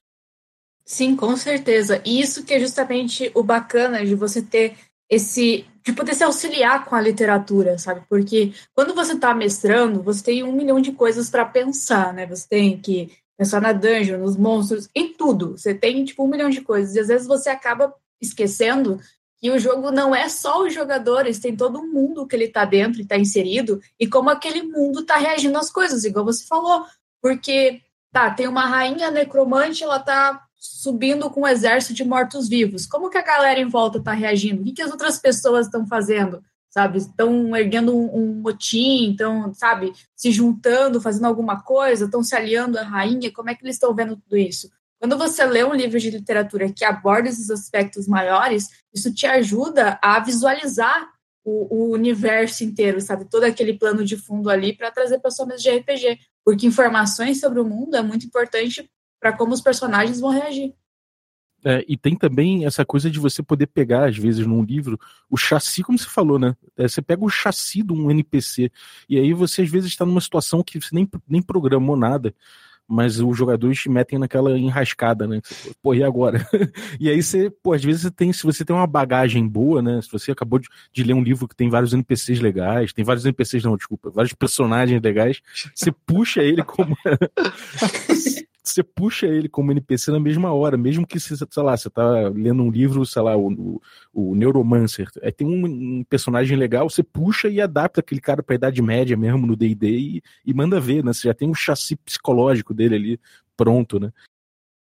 Sim, 0.86 1.16
com 1.16 1.36
certeza. 1.38 2.02
E 2.06 2.20
isso 2.22 2.44
que 2.44 2.54
é 2.54 2.60
justamente 2.60 3.32
o 3.34 3.42
bacana 3.44 4.06
de 4.06 4.16
você 4.16 4.42
ter 4.42 4.76
esse. 5.10 5.66
de 5.86 5.94
poder 5.94 6.14
se 6.16 6.24
auxiliar 6.24 6.86
com 6.86 6.96
a 6.96 7.02
literatura, 7.02 7.78
sabe? 7.78 8.04
Porque 8.10 8.54
quando 8.74 8.94
você 8.94 9.14
está 9.14 9.34
mestrando, 9.34 10.02
você 10.04 10.24
tem 10.24 10.44
um 10.44 10.52
milhão 10.54 10.82
de 10.82 10.92
coisas 10.92 11.30
para 11.30 11.46
pensar, 11.46 12.14
né? 12.14 12.26
Você 12.28 12.48
tem 12.48 12.78
que 12.80 13.12
pensar 13.38 13.62
na 13.62 13.72
dungeon, 13.74 14.20
nos 14.20 14.38
monstros, 14.38 14.90
em 14.96 15.14
tudo. 15.14 15.58
Você 15.58 15.74
tem, 15.74 16.04
tipo, 16.06 16.24
um 16.24 16.28
milhão 16.28 16.50
de 16.50 16.62
coisas. 16.62 16.96
E 16.96 17.00
às 17.00 17.08
vezes 17.08 17.28
você 17.28 17.50
acaba 17.50 17.94
esquecendo 18.22 19.00
que 19.40 19.52
o 19.52 19.60
jogo 19.60 19.92
não 19.92 20.16
é 20.16 20.30
só 20.30 20.64
os 20.64 20.74
jogadores, 20.74 21.40
tem 21.40 21.56
todo 21.56 21.80
um 21.80 21.92
mundo 21.92 22.26
que 22.26 22.36
ele 22.36 22.46
está 22.46 22.64
dentro 22.64 23.00
e 23.00 23.04
está 23.04 23.18
inserido, 23.18 23.82
e 24.00 24.08
como 24.08 24.30
aquele 24.30 24.64
mundo 24.64 25.02
está 25.02 25.18
reagindo 25.18 25.58
às 25.58 25.70
coisas, 25.70 26.06
igual 26.06 26.24
você 26.24 26.46
falou. 26.46 26.86
Porque, 27.22 27.82
tá, 28.12 28.30
tem 28.32 28.48
uma 28.48 28.66
rainha 28.66 29.12
necromante, 29.12 29.84
ela 29.84 30.00
tá 30.00 30.43
subindo 30.64 31.30
com 31.30 31.42
um 31.42 31.48
exército 31.48 31.94
de 31.94 32.06
mortos-vivos. 32.06 32.86
Como 32.86 33.10
que 33.10 33.18
a 33.18 33.22
galera 33.22 33.60
em 33.60 33.68
volta 33.68 33.98
está 33.98 34.14
reagindo? 34.14 34.62
O 34.62 34.64
que, 34.64 34.72
que 34.72 34.82
as 34.82 34.92
outras 34.92 35.20
pessoas 35.20 35.66
estão 35.66 35.86
fazendo? 35.86 36.42
Sabe? 36.70 37.00
Estão 37.00 37.54
erguendo 37.54 37.94
um, 37.94 38.16
um 38.16 38.42
motim, 38.42 39.12
estão, 39.12 39.54
sabe, 39.54 39.92
se 40.16 40.32
juntando, 40.32 41.02
fazendo 41.02 41.26
alguma 41.26 41.62
coisa, 41.62 42.06
estão 42.06 42.24
se 42.24 42.34
aliando 42.34 42.80
à 42.80 42.84
rainha. 42.84 43.30
Como 43.32 43.50
é 43.50 43.56
que 43.56 43.64
eles 43.64 43.76
estão 43.76 43.94
vendo 43.94 44.16
tudo 44.16 44.38
isso? 44.38 44.70
Quando 45.00 45.18
você 45.18 45.44
lê 45.44 45.66
um 45.66 45.74
livro 45.74 46.00
de 46.00 46.10
literatura 46.10 46.72
que 46.72 46.86
aborda 46.86 47.28
esses 47.28 47.50
aspectos 47.50 48.08
maiores, 48.08 48.70
isso 48.94 49.14
te 49.14 49.28
ajuda 49.28 50.00
a 50.02 50.18
visualizar 50.22 51.10
o, 51.44 51.76
o 51.76 51.92
universo 51.92 52.64
inteiro, 52.64 53.02
sabe? 53.02 53.26
Todo 53.26 53.44
aquele 53.44 53.78
plano 53.78 54.06
de 54.06 54.16
fundo 54.16 54.50
ali 54.50 54.72
para 54.72 54.90
trazer 54.92 55.20
para 55.20 55.30
sua 55.30 55.46
mesa 55.46 55.62
de 55.62 55.72
RPG. 55.72 56.20
Porque 56.46 56.66
informações 56.66 57.42
sobre 57.42 57.60
o 57.60 57.66
mundo 57.66 57.98
é 57.98 58.02
muito 58.02 58.26
importante 58.26 58.90
para 59.24 59.32
como 59.32 59.54
os 59.54 59.62
personagens 59.62 60.20
vão 60.20 60.32
reagir. 60.32 60.74
É, 61.66 61.86
e 61.88 61.96
tem 61.96 62.14
também 62.14 62.66
essa 62.66 62.84
coisa 62.84 63.10
de 63.10 63.18
você 63.18 63.42
poder 63.42 63.68
pegar, 63.68 64.10
às 64.10 64.18
vezes, 64.18 64.46
num 64.46 64.62
livro, 64.62 65.00
o 65.30 65.38
chassi, 65.38 65.82
como 65.82 65.98
você 65.98 66.10
falou, 66.10 66.38
né? 66.38 66.58
É, 66.76 66.90
você 66.90 67.02
pega 67.02 67.24
o 67.24 67.30
chassi 67.30 67.82
de 67.82 67.94
um 67.94 68.12
NPC, 68.12 68.70
e 69.08 69.18
aí 69.18 69.34
você, 69.34 69.62
às 69.62 69.70
vezes, 69.70 69.90
está 69.90 70.06
numa 70.06 70.20
situação 70.20 70.62
que 70.62 70.78
você 70.78 70.94
nem, 70.94 71.10
nem 71.26 71.42
programou 71.42 71.96
nada 71.96 72.36
mas 72.86 73.18
os 73.18 73.38
jogadores 73.38 73.80
te 73.80 73.90
metem 73.90 74.20
naquela 74.20 74.60
enrascada, 74.60 75.26
né? 75.26 75.42
Pô, 75.82 75.96
e 75.96 76.04
agora? 76.04 76.46
e 77.00 77.10
aí 77.10 77.24
você, 77.24 77.50
pô, 77.50 77.72
às 77.72 77.84
vezes 77.84 78.02
você 78.02 78.12
tem, 78.12 78.32
se 78.34 78.44
você 78.44 78.66
tem 78.66 78.76
uma 78.76 78.86
bagagem 78.86 79.48
boa, 79.48 79.82
né? 79.82 80.02
Se 80.02 80.12
você 80.12 80.34
acabou 80.34 80.60
de, 80.60 80.68
de, 80.92 81.02
ler 81.02 81.14
um 81.14 81.24
livro 81.24 81.48
que 81.48 81.56
tem 81.56 81.70
vários 81.70 81.94
NPCs 81.94 82.42
legais, 82.42 82.92
tem 82.92 83.06
vários 83.06 83.26
NPCs, 83.26 83.64
não, 83.64 83.78
desculpa, 83.78 84.12
vários 84.12 84.34
personagens 84.34 85.02
legais, 85.02 85.42
você 85.74 85.94
puxa 86.06 86.44
ele 86.44 86.62
como. 86.62 86.96
você 88.64 88.82
puxa 88.82 89.28
ele 89.28 89.50
como 89.50 89.72
NPC 89.72 90.10
na 90.12 90.20
mesma 90.20 90.54
hora, 90.54 90.78
mesmo 90.78 91.06
que, 91.06 91.20
sei 91.20 91.38
lá, 91.58 91.76
você 91.76 91.90
tá 91.90 92.30
lendo 92.30 92.64
um 92.64 92.72
livro, 92.72 93.06
sei 93.06 93.22
lá, 93.22 93.36
o, 93.36 93.52
o, 93.52 93.82
o 94.14 94.36
Neuromancer, 94.36 95.10
aí 95.22 95.32
tem 95.32 95.46
um, 95.46 95.66
um, 95.66 96.04
personagem 96.06 96.58
legal, 96.58 96.90
você 96.90 97.04
puxa 97.04 97.50
e 97.50 97.60
adapta 97.60 98.00
aquele 98.00 98.22
cara 98.22 98.42
pra 98.42 98.56
Idade 98.56 98.82
Média 98.82 99.18
mesmo 99.18 99.46
no 99.46 99.56
D&D 99.56 99.88
e, 99.88 100.24
e 100.46 100.54
manda 100.54 100.80
ver, 100.80 101.04
né? 101.04 101.12
Você 101.12 101.28
já 101.28 101.34
tem 101.34 101.50
um 101.50 101.54
chassi 101.54 101.98
psicológico 101.98 102.74
dele 102.74 102.96
ali 102.96 103.20
pronto, 103.58 104.00
né? 104.00 104.12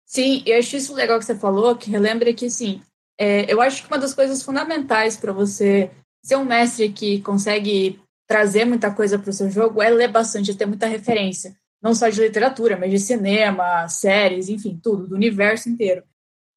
Sim, 0.04 0.44
eu 0.46 0.58
acho 0.58 0.76
isso 0.76 0.94
legal 0.94 1.18
que 1.18 1.24
você 1.24 1.34
falou, 1.34 1.74
que 1.74 1.90
relembra 1.90 2.32
que, 2.32 2.46
assim, 2.46 2.80
é, 3.18 3.52
eu 3.52 3.60
acho 3.60 3.82
que 3.82 3.88
uma 3.88 3.98
das 3.98 4.14
coisas 4.14 4.42
fundamentais 4.42 5.16
para 5.16 5.32
você 5.32 5.90
ser 6.22 6.36
um 6.36 6.44
mestre 6.44 6.88
que 6.90 7.20
consegue 7.20 8.00
trazer 8.28 8.64
muita 8.64 8.92
coisa 8.94 9.18
para 9.18 9.30
o 9.30 9.32
seu 9.32 9.50
jogo 9.50 9.82
é 9.82 9.90
ler 9.90 10.08
bastante, 10.08 10.54
ter 10.54 10.66
muita 10.66 10.86
referência 10.86 11.56
não 11.86 11.94
só 11.94 12.08
de 12.08 12.20
literatura, 12.20 12.76
mas 12.76 12.90
de 12.90 12.98
cinema, 12.98 13.88
séries, 13.88 14.48
enfim, 14.48 14.78
tudo, 14.82 15.06
do 15.06 15.14
universo 15.14 15.68
inteiro. 15.68 16.02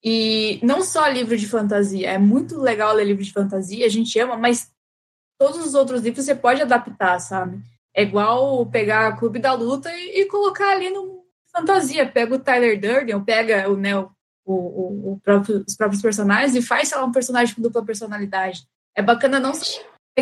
E 0.03 0.59
não 0.63 0.81
só 0.81 1.07
livro 1.07 1.37
de 1.37 1.47
fantasia, 1.47 2.09
é 2.09 2.17
muito 2.17 2.59
legal 2.59 2.95
ler 2.95 3.05
livro 3.05 3.23
de 3.23 3.31
fantasia, 3.31 3.85
a 3.85 3.89
gente 3.89 4.17
ama, 4.19 4.35
mas 4.35 4.71
todos 5.39 5.63
os 5.63 5.75
outros 5.75 6.01
livros 6.01 6.25
você 6.25 6.33
pode 6.33 6.63
adaptar, 6.63 7.19
sabe? 7.19 7.61
É 7.95 8.01
igual 8.01 8.65
pegar 8.65 9.17
Clube 9.19 9.37
da 9.37 9.53
Luta 9.53 9.91
e, 9.95 10.21
e 10.21 10.25
colocar 10.25 10.71
ali 10.71 10.89
no 10.89 11.23
fantasia. 11.55 12.09
Pega 12.09 12.33
o 12.33 12.39
Tyler 12.39 12.79
Durden, 12.79 13.23
pega 13.23 13.69
o, 13.69 13.77
né, 13.77 13.95
o, 13.95 14.09
o, 14.45 15.13
o 15.13 15.19
próprio, 15.23 15.63
os 15.67 15.75
próprios 15.75 16.01
personagens 16.01 16.55
e 16.55 16.61
faz, 16.61 16.87
sei 16.87 16.97
lá, 16.97 17.05
um 17.05 17.11
personagem 17.11 17.53
com 17.53 17.61
dupla 17.61 17.85
personalidade. 17.85 18.63
É 18.95 19.01
bacana 19.03 19.39
não 19.39 19.53
só 19.53 19.63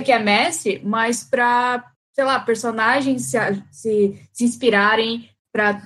que 0.03 0.11
é 0.11 0.19
Messi, 0.19 0.81
mas 0.83 1.23
para, 1.23 1.93
sei 2.17 2.25
lá, 2.25 2.39
personagens 2.39 3.25
se, 3.25 3.37
se, 3.71 4.27
se 4.33 4.43
inspirarem 4.43 5.29
para 5.53 5.83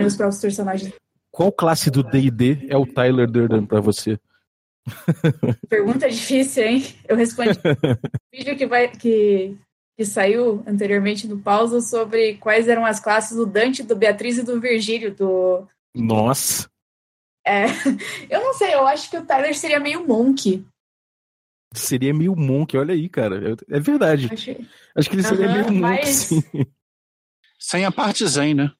os 0.00 0.16
próprios 0.16 0.40
personagens. 0.40 0.94
Qual 1.30 1.52
classe 1.52 1.90
do 1.90 2.02
D&D 2.02 2.66
é 2.70 2.76
o 2.78 2.86
Tyler 2.86 3.30
Durden 3.30 3.66
para 3.66 3.78
você? 3.78 4.18
Pergunta 5.68 6.08
difícil, 6.08 6.64
hein? 6.64 6.84
Eu 7.06 7.14
respondi 7.14 7.50
vídeo 8.32 8.56
que, 8.56 8.66
vai, 8.66 8.88
que, 8.88 9.54
que 9.98 10.04
saiu 10.06 10.62
anteriormente 10.66 11.28
no 11.28 11.38
pausa 11.38 11.82
sobre 11.82 12.38
quais 12.38 12.68
eram 12.68 12.86
as 12.86 12.98
classes 12.98 13.36
do 13.36 13.44
Dante, 13.44 13.82
do 13.82 13.94
Beatriz 13.94 14.38
e 14.38 14.42
do 14.42 14.58
Virgílio. 14.58 15.14
Do... 15.14 15.68
Nossa! 15.94 16.70
É, 17.46 17.66
eu 18.30 18.40
não 18.40 18.54
sei, 18.54 18.72
eu 18.72 18.86
acho 18.86 19.10
que 19.10 19.18
o 19.18 19.26
Tyler 19.26 19.54
seria 19.54 19.78
meio 19.78 20.08
monk. 20.08 20.64
Seria 21.74 22.14
meio 22.14 22.34
monk, 22.36 22.76
olha 22.76 22.94
aí, 22.94 23.08
cara. 23.08 23.56
É 23.68 23.80
verdade. 23.80 24.28
Acho, 24.32 24.56
acho 24.96 25.10
que 25.10 25.16
ele 25.16 25.22
seria 25.22 25.46
uhum, 25.46 25.52
meio 25.52 25.64
monk, 25.66 25.80
mas... 25.80 26.08
sim. 26.08 26.42
Sem 27.58 27.84
a 27.84 27.92
parte 27.92 28.26
zen, 28.26 28.54
né? 28.54 28.70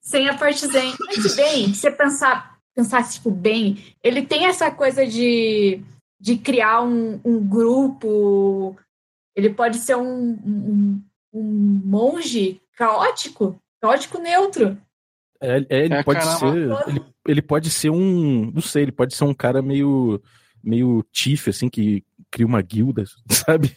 Sem 0.00 0.28
a 0.28 0.36
parte 0.36 0.66
zen. 0.66 0.94
Mas 1.06 1.36
bem, 1.36 1.72
se 1.72 1.80
você 1.80 1.90
pensar 1.90 2.54
pensar 2.74 3.08
tipo 3.08 3.30
bem, 3.30 3.78
ele 4.02 4.26
tem 4.26 4.46
essa 4.46 4.70
coisa 4.70 5.06
de, 5.06 5.80
de 6.20 6.36
criar 6.36 6.82
um, 6.82 7.20
um 7.24 7.46
grupo. 7.46 8.76
Ele 9.34 9.50
pode 9.50 9.78
ser 9.78 9.96
um, 9.96 10.38
um, 10.44 11.02
um 11.32 11.80
monge 11.84 12.60
caótico, 12.76 13.58
caótico 13.80 14.18
neutro. 14.18 14.76
É, 15.40 15.58
é 15.68 15.84
ele 15.84 15.94
é, 15.94 16.02
pode 16.02 16.20
caramba. 16.20 16.82
ser. 16.82 16.90
Ele, 16.90 17.04
ele 17.28 17.42
pode 17.42 17.70
ser 17.70 17.90
um. 17.90 18.50
Não 18.50 18.62
sei, 18.62 18.82
ele 18.82 18.92
pode 18.92 19.14
ser 19.14 19.24
um 19.24 19.34
cara 19.34 19.62
meio. 19.62 20.20
Meio 20.64 21.04
tiff, 21.12 21.50
assim, 21.50 21.68
que 21.68 22.02
cria 22.30 22.46
uma 22.46 22.62
guilda, 22.62 23.04
sabe? 23.30 23.72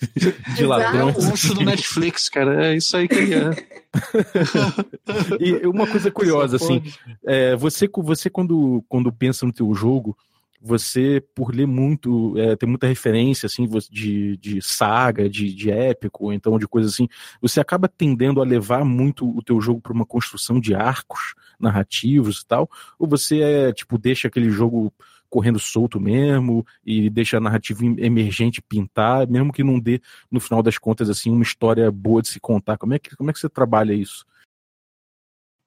De 0.55 0.65
ladrão. 0.65 1.09
É 1.09 1.11
o 1.11 1.21
monstro 1.21 1.55
do 1.55 1.63
Netflix, 1.63 2.29
cara. 2.29 2.67
É 2.67 2.77
isso 2.77 2.95
aí 2.97 3.07
que 3.07 3.15
ele 3.15 3.35
é. 3.35 3.51
e 5.39 5.67
uma 5.67 5.87
coisa 5.87 6.09
curiosa, 6.09 6.55
assim, 6.55 6.81
é, 7.25 7.55
você, 7.55 7.87
você 7.87 8.29
quando, 8.29 8.83
quando 8.87 9.11
pensa 9.11 9.45
no 9.45 9.53
teu 9.53 9.73
jogo, 9.73 10.17
você, 10.59 11.23
por 11.35 11.53
ler 11.53 11.67
muito, 11.67 12.37
é, 12.37 12.55
tem 12.55 12.67
muita 12.67 12.87
referência, 12.87 13.45
assim, 13.45 13.67
de, 13.91 14.37
de 14.37 14.61
saga, 14.61 15.29
de, 15.29 15.53
de 15.53 15.69
épico, 15.69 16.33
então 16.33 16.57
de 16.57 16.67
coisas 16.67 16.93
assim, 16.93 17.07
você 17.41 17.59
acaba 17.59 17.87
tendendo 17.87 18.41
a 18.41 18.45
levar 18.45 18.83
muito 18.83 19.27
o 19.37 19.41
teu 19.41 19.61
jogo 19.61 19.79
para 19.79 19.93
uma 19.93 20.05
construção 20.05 20.59
de 20.59 20.73
arcos 20.73 21.35
narrativos 21.59 22.41
e 22.41 22.47
tal, 22.47 22.69
ou 22.97 23.07
você, 23.07 23.39
é, 23.41 23.71
tipo, 23.71 23.97
deixa 23.97 24.27
aquele 24.27 24.49
jogo 24.49 24.91
correndo 25.29 25.59
solto 25.59 25.99
mesmo 25.99 26.65
e 26.85 27.09
deixa 27.09 27.37
a 27.37 27.41
narrativa 27.41 27.85
emergente 27.85 28.61
pintar, 28.61 29.27
mesmo 29.27 29.51
que 29.53 29.63
não 29.63 29.79
dê, 29.79 30.01
no 30.31 30.39
final 30.39 30.63
das 30.63 30.77
contas, 30.77 31.09
assim, 31.09 31.29
uma 31.29 31.43
história 31.43 31.91
boa 31.91 32.21
de 32.21 32.29
se 32.29 32.39
contar. 32.39 32.77
Como 32.77 32.93
é 32.93 32.99
que, 32.99 33.15
como 33.15 33.29
é 33.29 33.33
que 33.33 33.39
você 33.39 33.49
trabalha 33.49 33.93
isso? 33.93 34.25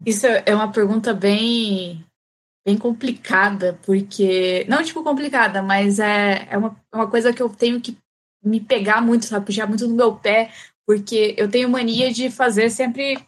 Isso 0.04 0.26
é 0.26 0.54
uma 0.54 0.72
pergunta 0.72 1.12
bem 1.12 2.04
bem 2.64 2.76
complicada, 2.76 3.78
porque. 3.84 4.64
Não, 4.68 4.82
tipo, 4.82 5.02
complicada, 5.02 5.62
mas 5.62 5.98
é, 5.98 6.46
é 6.50 6.58
uma, 6.58 6.76
é 6.92 6.96
uma 6.96 7.10
coisa 7.10 7.32
que 7.32 7.42
eu 7.42 7.48
tenho 7.48 7.80
que 7.80 7.96
me 8.42 8.60
pegar 8.60 9.00
muito, 9.00 9.26
sabe? 9.26 9.46
Puxar 9.46 9.66
muito 9.66 9.86
no 9.86 9.94
meu 9.94 10.16
pé, 10.16 10.52
porque 10.86 11.34
eu 11.36 11.50
tenho 11.50 11.68
mania 11.68 12.12
de 12.12 12.30
fazer 12.30 12.70
sempre 12.70 13.18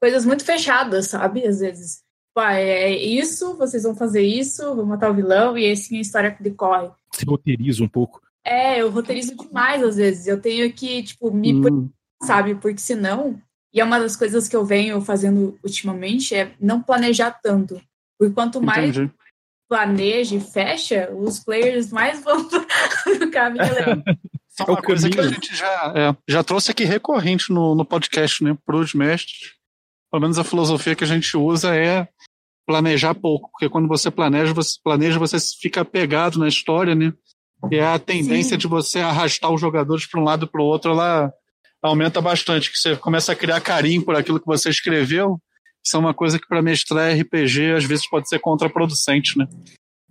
coisas 0.00 0.24
muito 0.24 0.44
fechadas, 0.44 1.08
sabe? 1.08 1.46
Às 1.46 1.60
vezes 1.60 2.02
é 2.38 2.90
isso, 2.90 3.56
vocês 3.56 3.82
vão 3.82 3.94
fazer 3.94 4.22
isso, 4.22 4.74
vão 4.74 4.86
matar 4.86 5.10
o 5.10 5.14
vilão, 5.14 5.58
e 5.58 5.70
assim 5.70 5.98
a 5.98 6.00
história 6.00 6.36
decorre. 6.40 6.90
Se 7.12 7.24
roteiriza 7.24 7.82
um 7.82 7.88
pouco. 7.88 8.20
É, 8.44 8.80
eu 8.80 8.90
roteirizo 8.90 9.36
demais 9.36 9.82
às 9.82 9.96
vezes. 9.96 10.26
Eu 10.26 10.40
tenho 10.40 10.72
que, 10.72 11.02
tipo, 11.02 11.32
me. 11.32 11.54
Hum. 11.54 11.90
Sabe? 12.22 12.54
Porque 12.54 12.80
senão. 12.80 13.40
E 13.72 13.80
é 13.80 13.84
uma 13.84 14.00
das 14.00 14.16
coisas 14.16 14.48
que 14.48 14.56
eu 14.56 14.64
venho 14.64 15.00
fazendo 15.00 15.56
ultimamente 15.62 16.34
é 16.34 16.52
não 16.60 16.82
planejar 16.82 17.30
tanto. 17.30 17.80
Porque 18.18 18.34
quanto 18.34 18.60
mais 18.60 18.96
Entendi. 18.96 19.12
planeja 19.68 20.34
e 20.34 20.40
fecha, 20.40 21.08
os 21.12 21.38
players 21.38 21.92
mais 21.92 22.20
vão 22.24 22.48
no 23.18 23.30
caminho. 23.30 23.62
é 23.64 24.64
uma 24.64 24.82
coisa 24.82 25.08
que 25.08 25.20
a 25.20 25.28
gente 25.28 25.54
já, 25.54 25.92
é, 25.96 26.16
já 26.26 26.42
trouxe 26.42 26.72
aqui 26.72 26.84
recorrente 26.84 27.52
no, 27.52 27.76
no 27.76 27.84
podcast, 27.84 28.42
né? 28.42 28.58
Para 28.66 28.76
os 28.76 28.92
mestres. 28.92 29.59
Pelo 30.10 30.22
menos 30.22 30.38
a 30.38 30.44
filosofia 30.44 30.94
que 30.94 31.04
a 31.04 31.06
gente 31.06 31.36
usa 31.36 31.74
é 31.74 32.08
planejar 32.66 33.14
pouco, 33.14 33.50
porque 33.50 33.68
quando 33.68 33.88
você 33.88 34.10
planeja, 34.10 34.52
você 34.52 34.78
planeja, 34.82 35.18
você 35.18 35.36
fica 35.60 35.84
pegado 35.84 36.38
na 36.38 36.48
história, 36.48 36.94
né? 36.94 37.12
E 37.70 37.78
a 37.78 37.98
tendência 37.98 38.52
Sim. 38.52 38.58
de 38.58 38.66
você 38.66 39.00
arrastar 39.00 39.50
os 39.50 39.60
jogadores 39.60 40.06
para 40.06 40.20
um 40.20 40.24
lado 40.24 40.46
para 40.46 40.62
o 40.62 40.64
outro, 40.64 40.92
ela 40.92 41.32
aumenta 41.82 42.20
bastante, 42.20 42.70
que 42.70 42.78
você 42.78 42.96
começa 42.96 43.32
a 43.32 43.36
criar 43.36 43.60
carinho 43.60 44.04
por 44.04 44.14
aquilo 44.14 44.40
que 44.40 44.46
você 44.46 44.70
escreveu. 44.70 45.40
Isso 45.84 45.96
é 45.96 45.98
uma 45.98 46.14
coisa 46.14 46.38
que 46.38 46.46
para 46.46 46.62
mestrar 46.62 47.16
RPG 47.18 47.72
às 47.72 47.84
vezes 47.84 48.08
pode 48.08 48.28
ser 48.28 48.38
contraproducente, 48.38 49.36
né? 49.38 49.48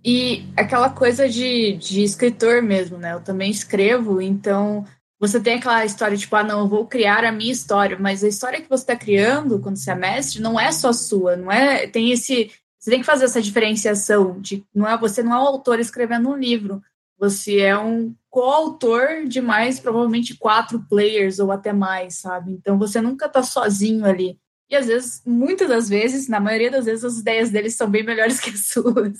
E 0.04 0.44
aquela 0.56 0.90
coisa 0.90 1.28
de, 1.28 1.76
de 1.76 2.02
escritor 2.02 2.62
mesmo, 2.62 2.98
né? 2.98 3.12
Eu 3.12 3.20
também 3.20 3.50
escrevo, 3.50 4.20
então 4.20 4.84
você 5.20 5.38
tem 5.38 5.58
aquela 5.58 5.84
história 5.84 6.16
tipo, 6.16 6.34
ah, 6.34 6.42
não, 6.42 6.60
eu 6.60 6.66
vou 6.68 6.86
criar 6.86 7.24
a 7.24 7.30
minha 7.30 7.52
história, 7.52 7.98
mas 8.00 8.24
a 8.24 8.28
história 8.28 8.60
que 8.60 8.68
você 8.68 8.82
está 8.82 8.96
criando 8.96 9.60
quando 9.60 9.76
você 9.76 9.90
é 9.90 9.94
mestre 9.94 10.40
não 10.40 10.58
é 10.58 10.72
só 10.72 10.94
sua, 10.94 11.36
não 11.36 11.52
é? 11.52 11.86
Tem 11.86 12.10
esse. 12.10 12.50
Você 12.78 12.90
tem 12.90 13.00
que 13.00 13.06
fazer 13.06 13.26
essa 13.26 13.42
diferenciação 13.42 14.40
de 14.40 14.64
não 14.74 14.88
é 14.88 14.96
você 14.96 15.22
não 15.22 15.34
é 15.34 15.38
o 15.38 15.46
autor 15.46 15.78
escrevendo 15.78 16.30
um 16.30 16.36
livro, 16.36 16.82
você 17.18 17.58
é 17.58 17.78
um 17.78 18.14
coautor 18.30 19.26
de 19.28 19.42
mais 19.42 19.78
provavelmente 19.78 20.34
quatro 20.38 20.80
players 20.88 21.38
ou 21.38 21.52
até 21.52 21.70
mais, 21.70 22.14
sabe? 22.14 22.52
Então 22.52 22.78
você 22.78 23.02
nunca 23.02 23.26
está 23.26 23.42
sozinho 23.42 24.06
ali. 24.06 24.38
E 24.70 24.76
às 24.76 24.86
vezes, 24.86 25.20
muitas 25.26 25.68
das 25.68 25.88
vezes, 25.88 26.28
na 26.28 26.38
maioria 26.38 26.70
das 26.70 26.84
vezes, 26.84 27.04
as 27.04 27.18
ideias 27.18 27.50
deles 27.50 27.74
são 27.76 27.90
bem 27.90 28.04
melhores 28.04 28.38
que 28.38 28.50
as 28.50 28.66
suas. 28.70 29.18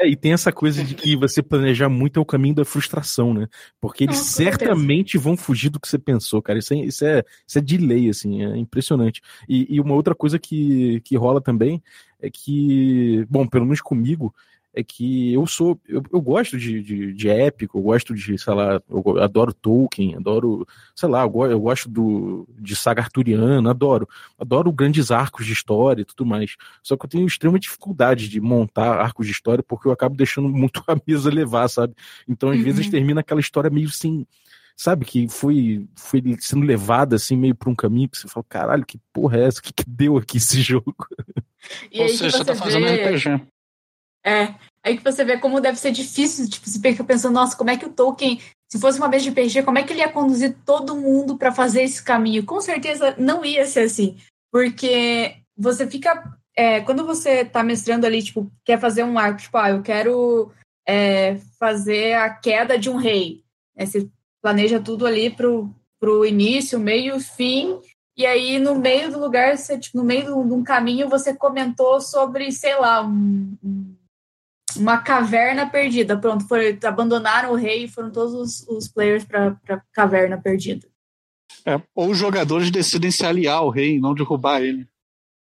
é, 0.00 0.08
e 0.08 0.16
tem 0.16 0.32
essa 0.32 0.50
coisa 0.50 0.82
de 0.82 0.94
que 0.94 1.14
você 1.14 1.42
planejar 1.42 1.90
muito 1.90 2.18
é 2.18 2.22
o 2.22 2.26
caminho 2.26 2.54
da 2.54 2.64
frustração, 2.64 3.34
né? 3.34 3.46
Porque 3.78 4.04
eles 4.04 4.16
Não, 4.16 4.24
certamente 4.24 5.18
vão 5.18 5.36
fugir 5.36 5.68
do 5.68 5.78
que 5.78 5.86
você 5.86 5.98
pensou, 5.98 6.40
cara. 6.40 6.58
Isso 6.58 6.72
é, 6.72 6.78
isso 6.78 7.04
é, 7.04 7.22
isso 7.46 7.58
é 7.58 7.60
de 7.60 7.76
lei, 7.76 8.08
assim, 8.08 8.42
é 8.42 8.56
impressionante. 8.56 9.20
E, 9.46 9.66
e 9.76 9.80
uma 9.80 9.94
outra 9.94 10.14
coisa 10.14 10.38
que, 10.38 11.02
que 11.02 11.14
rola 11.14 11.42
também 11.42 11.82
é 12.18 12.30
que, 12.30 13.26
bom, 13.28 13.46
pelo 13.46 13.66
menos 13.66 13.82
comigo, 13.82 14.34
é 14.76 14.84
que 14.84 15.32
eu 15.32 15.46
sou. 15.46 15.80
Eu, 15.88 16.02
eu 16.12 16.20
gosto 16.20 16.58
de, 16.58 16.82
de, 16.82 17.12
de, 17.14 17.28
épico, 17.30 17.78
eu 17.78 17.82
gosto 17.82 18.14
de, 18.14 18.36
sei 18.36 18.52
lá, 18.52 18.78
eu 18.90 19.18
adoro 19.18 19.54
Tolkien, 19.54 20.16
adoro, 20.16 20.68
sei 20.94 21.08
lá, 21.08 21.22
eu, 21.22 21.50
eu 21.50 21.58
gosto 21.58 21.88
do, 21.88 22.46
de 22.58 22.76
saga 22.76 23.00
arturiana, 23.00 23.70
adoro. 23.70 24.06
Adoro 24.38 24.70
grandes 24.70 25.10
arcos 25.10 25.46
de 25.46 25.54
história 25.54 26.02
e 26.02 26.04
tudo 26.04 26.26
mais. 26.26 26.56
Só 26.82 26.94
que 26.94 27.06
eu 27.06 27.08
tenho 27.08 27.26
extrema 27.26 27.58
dificuldade 27.58 28.28
de 28.28 28.38
montar 28.38 29.00
arcos 29.00 29.24
de 29.24 29.32
história 29.32 29.64
porque 29.66 29.88
eu 29.88 29.92
acabo 29.92 30.14
deixando 30.14 30.48
muito 30.50 30.84
a 30.86 30.94
mesa 31.06 31.30
levar, 31.30 31.68
sabe? 31.68 31.94
Então, 32.28 32.50
às 32.50 32.58
uhum. 32.58 32.64
vezes, 32.64 32.90
termina 32.90 33.22
aquela 33.22 33.40
história 33.40 33.70
meio 33.70 33.88
assim 33.88 34.26
sabe, 34.78 35.06
que 35.06 35.26
foi, 35.26 35.86
foi 35.96 36.22
sendo 36.38 36.66
levada 36.66 37.16
assim 37.16 37.34
meio 37.34 37.54
para 37.54 37.70
um 37.70 37.74
caminho 37.74 38.10
que 38.10 38.18
você 38.18 38.28
fala, 38.28 38.44
caralho, 38.46 38.84
que 38.84 39.00
porra 39.10 39.38
é 39.38 39.44
essa? 39.44 39.58
O 39.58 39.62
que, 39.62 39.72
que 39.72 39.88
deu 39.88 40.18
aqui 40.18 40.36
esse 40.36 40.60
jogo? 40.60 40.94
E 41.90 42.02
Ou 42.02 42.08
seja, 42.10 42.36
você 42.36 42.44
tá 42.44 42.54
fazendo 42.54 42.84
vê... 42.84 43.06
RPG. 43.06 43.55
É, 44.26 44.54
aí 44.82 44.96
que 44.96 45.04
você 45.04 45.24
vê 45.24 45.38
como 45.38 45.60
deve 45.60 45.78
ser 45.78 45.92
difícil, 45.92 46.48
tipo, 46.48 46.68
você 46.68 46.80
fica 46.80 47.04
pensando, 47.04 47.34
nossa, 47.34 47.56
como 47.56 47.70
é 47.70 47.76
que 47.76 47.86
o 47.86 47.92
Tolkien, 47.92 48.40
se 48.68 48.80
fosse 48.80 48.98
uma 48.98 49.08
vez 49.08 49.22
de 49.22 49.30
RPG, 49.30 49.62
como 49.62 49.78
é 49.78 49.84
que 49.84 49.92
ele 49.92 50.00
ia 50.00 50.10
conduzir 50.10 50.56
todo 50.64 50.96
mundo 50.96 51.38
para 51.38 51.52
fazer 51.52 51.82
esse 51.82 52.02
caminho? 52.02 52.44
Com 52.44 52.60
certeza 52.60 53.14
não 53.16 53.44
ia 53.44 53.64
ser 53.64 53.82
assim, 53.82 54.16
porque 54.50 55.36
você 55.56 55.86
fica, 55.86 56.36
é, 56.56 56.80
quando 56.80 57.06
você 57.06 57.44
tá 57.44 57.62
mestrando 57.62 58.04
ali, 58.04 58.20
tipo, 58.20 58.50
quer 58.64 58.80
fazer 58.80 59.04
um 59.04 59.16
arco, 59.16 59.42
tipo, 59.42 59.56
ah, 59.58 59.70
eu 59.70 59.80
quero 59.80 60.50
é, 60.84 61.36
fazer 61.56 62.14
a 62.14 62.28
queda 62.28 62.76
de 62.76 62.90
um 62.90 62.96
rei, 62.96 63.44
você 63.78 64.08
planeja 64.42 64.80
tudo 64.80 65.06
ali 65.06 65.30
pro, 65.30 65.72
pro 66.00 66.26
início, 66.26 66.80
meio, 66.80 67.20
fim, 67.20 67.78
e 68.16 68.24
aí, 68.24 68.58
no 68.58 68.74
meio 68.74 69.12
do 69.12 69.20
lugar, 69.20 69.56
você, 69.56 69.78
tipo, 69.78 69.98
no 69.98 70.02
meio 70.02 70.24
de 70.24 70.52
um 70.52 70.64
caminho, 70.64 71.08
você 71.08 71.34
comentou 71.34 72.00
sobre, 72.00 72.50
sei 72.50 72.74
lá, 72.76 73.06
um, 73.06 73.54
um 73.62 73.94
uma 74.76 74.98
caverna 74.98 75.68
perdida. 75.68 76.16
Pronto, 76.16 76.46
foi, 76.46 76.78
abandonaram 76.84 77.52
o 77.52 77.56
rei 77.56 77.84
e 77.84 77.88
foram 77.88 78.10
todos 78.10 78.34
os, 78.34 78.68
os 78.68 78.88
players 78.88 79.24
para 79.24 79.56
a 79.68 79.80
caverna 79.92 80.38
perdida. 80.38 80.86
É, 81.64 81.80
ou 81.94 82.10
os 82.10 82.18
jogadores 82.18 82.70
decidem 82.70 83.10
se 83.10 83.24
aliar 83.24 83.56
ao 83.56 83.70
rei, 83.70 83.98
não 83.98 84.14
derrubar 84.14 84.60
ele. 84.60 84.86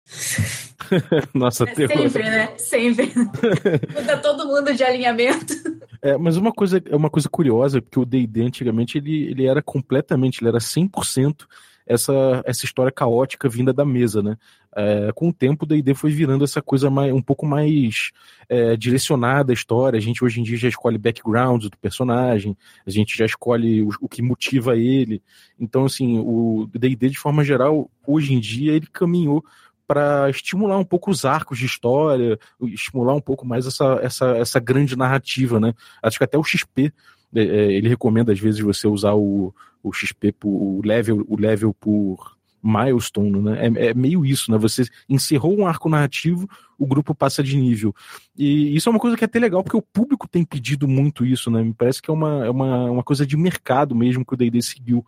Nossa, 1.34 1.64
é 1.64 1.76
Sempre, 1.76 2.24
né? 2.24 2.58
Sempre. 2.58 3.12
Muda 3.94 4.18
todo 4.18 4.48
mundo 4.48 4.74
de 4.74 4.84
alinhamento. 4.84 5.54
É, 6.02 6.18
mas 6.18 6.38
uma 6.38 6.52
coisa, 6.52 6.82
é 6.86 6.96
uma 6.96 7.10
coisa 7.10 7.30
curiosa, 7.30 7.82
porque 7.82 8.00
o 8.00 8.06
D&D 8.06 8.42
antigamente 8.42 8.98
ele, 8.98 9.32
ele 9.32 9.46
era 9.46 9.62
completamente, 9.62 10.42
ele 10.42 10.50
era 10.50 10.60
100% 10.60 11.46
essa, 11.86 12.42
essa 12.46 12.66
história 12.66 12.92
caótica 12.92 13.50
vinda 13.50 13.74
da 13.74 13.86
mesa, 13.86 14.22
né? 14.22 14.38
É, 14.76 15.12
com 15.14 15.30
o 15.30 15.34
tempo, 15.34 15.66
o 15.66 15.68
D&D 15.68 15.94
foi 15.94 16.12
virando 16.12 16.44
essa 16.44 16.62
coisa 16.62 16.90
mais, 16.90 17.14
um 17.14 17.22
pouco 17.22 17.46
mais 17.46 18.12
é, 18.50 18.76
direcionada 18.76 19.52
à 19.52 19.54
história. 19.54 19.98
A 19.98 20.02
gente 20.02 20.24
hoje 20.24 20.40
em 20.40 20.44
dia 20.44 20.58
já 20.58 20.68
escolhe 20.68 20.98
background 20.98 21.66
do 21.66 21.78
personagem, 21.78 22.58
a 22.86 22.90
gente 22.90 23.18
já 23.18 23.26
escolhe 23.26 23.84
o, 23.84 23.90
o 24.02 24.10
que 24.10 24.22
motiva 24.22 24.76
ele. 24.76 25.22
Então, 25.60 25.86
assim, 25.86 26.20
o 26.20 26.68
D&D, 26.74 27.10
de 27.10 27.18
forma 27.18 27.44
geral, 27.44 27.90
hoje 28.06 28.34
em 28.34 28.40
dia, 28.40 28.74
ele 28.74 28.88
caminhou 28.92 29.44
para 29.86 30.30
estimular 30.30 30.78
um 30.78 30.86
pouco 30.86 31.12
os 31.12 31.26
arcos 31.26 31.60
de 31.60 31.66
história, 31.66 32.40
estimular 32.62 33.14
um 33.14 33.22
pouco 33.22 33.46
mais 33.46 33.68
essa, 33.68 34.00
essa, 34.02 34.26
essa 34.38 34.60
grande 34.60 34.96
narrativa, 34.96 35.60
né? 35.60 35.74
Acho 36.02 36.18
que 36.18 36.24
até 36.24 36.38
o 36.38 36.44
XP 36.44 36.92
é, 37.36 37.42
é, 37.42 37.72
ele 37.74 37.90
recomenda 37.90 38.32
às 38.32 38.40
vezes 38.40 38.62
você 38.62 38.88
usar 38.88 39.14
o, 39.14 39.54
o 39.84 39.92
XP 39.92 40.32
por 40.32 40.50
o 40.50 40.82
level, 40.84 41.26
o 41.28 41.40
level 41.40 41.74
por 41.74 42.38
milestone, 42.64 43.42
né? 43.42 43.68
É, 43.68 43.88
é, 43.88 43.94
meio 43.94 44.26
isso, 44.26 44.50
né? 44.50 44.58
Você 44.58 44.86
encerrou 45.10 45.60
um 45.60 45.68
arco 45.68 45.90
narrativo, 45.90 46.50
o 46.80 46.88
grupo 46.88 47.14
passa 47.14 47.44
de 47.44 47.58
nível. 47.58 47.94
E 48.38 48.74
isso 48.74 48.88
é 48.88 48.92
uma 48.92 49.00
coisa 49.00 49.18
que 49.18 49.24
é 49.24 49.28
até 49.28 49.38
legal, 49.38 49.62
porque 49.62 49.76
o 49.76 49.82
público 49.82 50.30
tem 50.30 50.46
pedido 50.46 50.88
muito 50.88 51.26
isso, 51.26 51.52
né? 51.52 51.62
Me 51.62 51.74
parece 51.74 52.02
que 52.02 52.10
é 52.10 52.14
uma, 52.14 52.46
é 52.46 52.50
uma, 52.50 52.90
uma 52.90 53.04
coisa 53.04 53.28
de 53.28 53.36
mercado 53.36 53.94
mesmo 53.94 54.26
que 54.26 54.34
o 54.34 54.38
D&D 54.38 54.62
seguiu. 54.62 55.06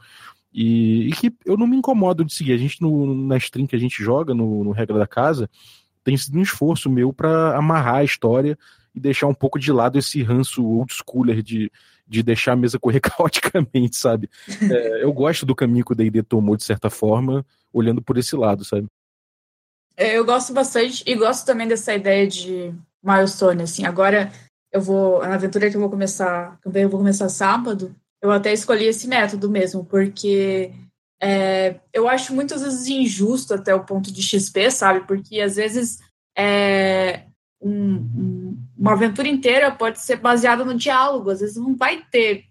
E, 0.53 1.07
e, 1.07 1.11
que 1.13 1.33
eu 1.45 1.57
não 1.57 1.67
me 1.67 1.77
incomodo 1.77 2.25
de 2.25 2.33
seguir. 2.33 2.53
A 2.53 2.57
gente, 2.57 2.81
no, 2.81 3.15
na 3.25 3.37
stream 3.37 3.67
que 3.67 3.75
a 3.75 3.79
gente 3.79 4.03
joga, 4.03 4.33
no, 4.33 4.63
no 4.63 4.71
Regra 4.71 4.99
da 4.99 5.07
Casa, 5.07 5.49
tem 6.03 6.15
sido 6.17 6.37
um 6.37 6.41
esforço 6.41 6.89
meu 6.89 7.13
para 7.13 7.57
amarrar 7.57 7.95
a 7.95 8.03
história 8.03 8.57
e 8.93 8.99
deixar 8.99 9.27
um 9.27 9.33
pouco 9.33 9.59
de 9.59 9.71
lado 9.71 9.97
esse 9.97 10.21
ranço 10.23 10.65
old 10.65 10.93
schooler 10.93 11.41
de, 11.41 11.71
de 12.07 12.21
deixar 12.21 12.53
a 12.53 12.55
mesa 12.55 12.79
correr 12.79 12.99
caoticamente, 13.01 13.95
sabe? 13.95 14.29
É, 14.71 15.03
eu 15.03 15.11
gosto 15.11 15.45
do 15.45 15.55
caminho 15.55 15.83
que 15.83 15.91
o 15.91 15.95
D&D 15.95 16.23
tomou, 16.23 16.55
de 16.55 16.63
certa 16.63 16.89
forma, 16.89 17.45
olhando 17.73 18.01
por 18.01 18.17
esse 18.17 18.35
lado, 18.35 18.63
sabe? 18.63 18.87
É, 19.97 20.17
eu 20.17 20.25
gosto 20.25 20.53
bastante 20.53 21.03
e 21.05 21.15
gosto 21.15 21.45
também 21.45 21.67
dessa 21.67 21.93
ideia 21.93 22.27
de 22.27 22.73
milestone, 23.03 23.63
assim. 23.63 23.85
Agora 23.85 24.31
eu 24.71 24.81
vou, 24.81 25.21
na 25.21 25.35
aventura 25.35 25.69
que 25.69 25.77
eu 25.77 25.81
vou 25.81 25.89
começar, 25.89 26.59
também 26.61 26.83
eu 26.83 26.89
vou 26.89 26.99
começar 26.99 27.29
sábado, 27.29 27.95
eu 28.21 28.31
até 28.31 28.51
escolhi 28.51 28.85
esse 28.85 29.07
método 29.07 29.49
mesmo, 29.49 29.85
porque 29.85 30.73
é, 31.21 31.79
eu 31.93 32.09
acho 32.09 32.33
muitas 32.33 32.61
vezes 32.61 32.87
injusto 32.87 33.53
até 33.53 33.73
o 33.73 33.85
ponto 33.85 34.11
de 34.11 34.21
XP, 34.21 34.69
sabe? 34.69 35.07
Porque 35.07 35.39
às 35.39 35.55
vezes 35.55 35.99
é, 36.37 37.23
um, 37.65 37.95
um, 37.95 38.67
uma 38.77 38.93
aventura 38.93 39.27
inteira 39.27 39.71
pode 39.71 39.99
ser 39.99 40.17
baseada 40.17 40.63
no 40.63 40.75
diálogo, 40.75 41.31
às 41.31 41.39
vezes 41.39 41.55
não 41.55 41.75
vai 41.75 42.05
ter 42.11 42.45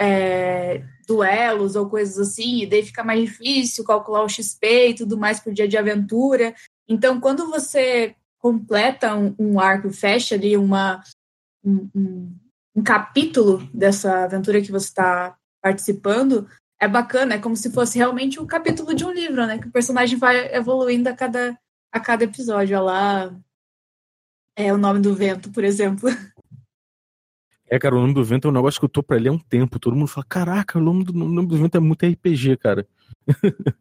é, 0.00 0.84
duelos 1.08 1.74
ou 1.74 1.90
coisas 1.90 2.18
assim, 2.18 2.62
e 2.62 2.66
daí 2.66 2.84
fica 2.84 3.02
mais 3.02 3.20
difícil 3.20 3.84
calcular 3.84 4.22
o 4.22 4.28
XP 4.28 4.90
e 4.90 4.94
tudo 4.94 5.18
mais 5.18 5.40
por 5.40 5.52
dia 5.52 5.66
de 5.66 5.76
aventura. 5.76 6.54
Então, 6.88 7.20
quando 7.20 7.50
você 7.50 8.14
completa 8.38 9.16
um, 9.16 9.34
um 9.38 9.60
arco, 9.60 9.90
fecha 9.90 10.36
ali 10.36 10.56
uma, 10.56 11.02
um, 11.64 12.32
um 12.76 12.82
capítulo 12.82 13.68
dessa 13.74 14.24
aventura 14.24 14.60
que 14.60 14.70
você 14.70 14.86
está 14.86 15.36
participando, 15.60 16.46
é 16.80 16.86
bacana, 16.86 17.34
é 17.34 17.38
como 17.38 17.56
se 17.56 17.72
fosse 17.72 17.98
realmente 17.98 18.38
um 18.38 18.46
capítulo 18.46 18.94
de 18.94 19.04
um 19.04 19.10
livro, 19.10 19.46
né? 19.46 19.58
Que 19.58 19.66
o 19.66 19.72
personagem 19.72 20.18
vai 20.18 20.54
evoluindo 20.54 21.08
a 21.08 21.14
cada, 21.14 21.58
a 21.90 21.98
cada 21.98 22.24
episódio. 22.24 22.76
Olha 22.76 22.84
lá, 22.84 23.40
é 24.56 24.72
o 24.72 24.78
nome 24.78 25.00
do 25.00 25.14
vento, 25.14 25.50
por 25.50 25.64
exemplo. 25.64 26.08
É, 27.66 27.78
cara, 27.78 27.96
o 27.96 28.00
nome 28.00 28.14
do 28.14 28.24
vento 28.24 28.46
é 28.46 28.50
um 28.50 28.54
negócio 28.54 28.78
que 28.78 28.84
eu 28.84 28.90
tô 28.90 29.02
pra 29.02 29.16
ler 29.16 29.30
há 29.30 29.32
um 29.32 29.38
tempo. 29.38 29.78
Todo 29.78 29.96
mundo 29.96 30.08
fala, 30.08 30.26
caraca, 30.28 30.78
o 30.78 30.82
nome 30.82 31.04
do, 31.04 31.12
o 31.12 31.28
nome 31.28 31.48
do 31.48 31.56
vento 31.56 31.76
é 31.76 31.80
muito 31.80 32.06
RPG, 32.06 32.56
cara. 32.58 32.86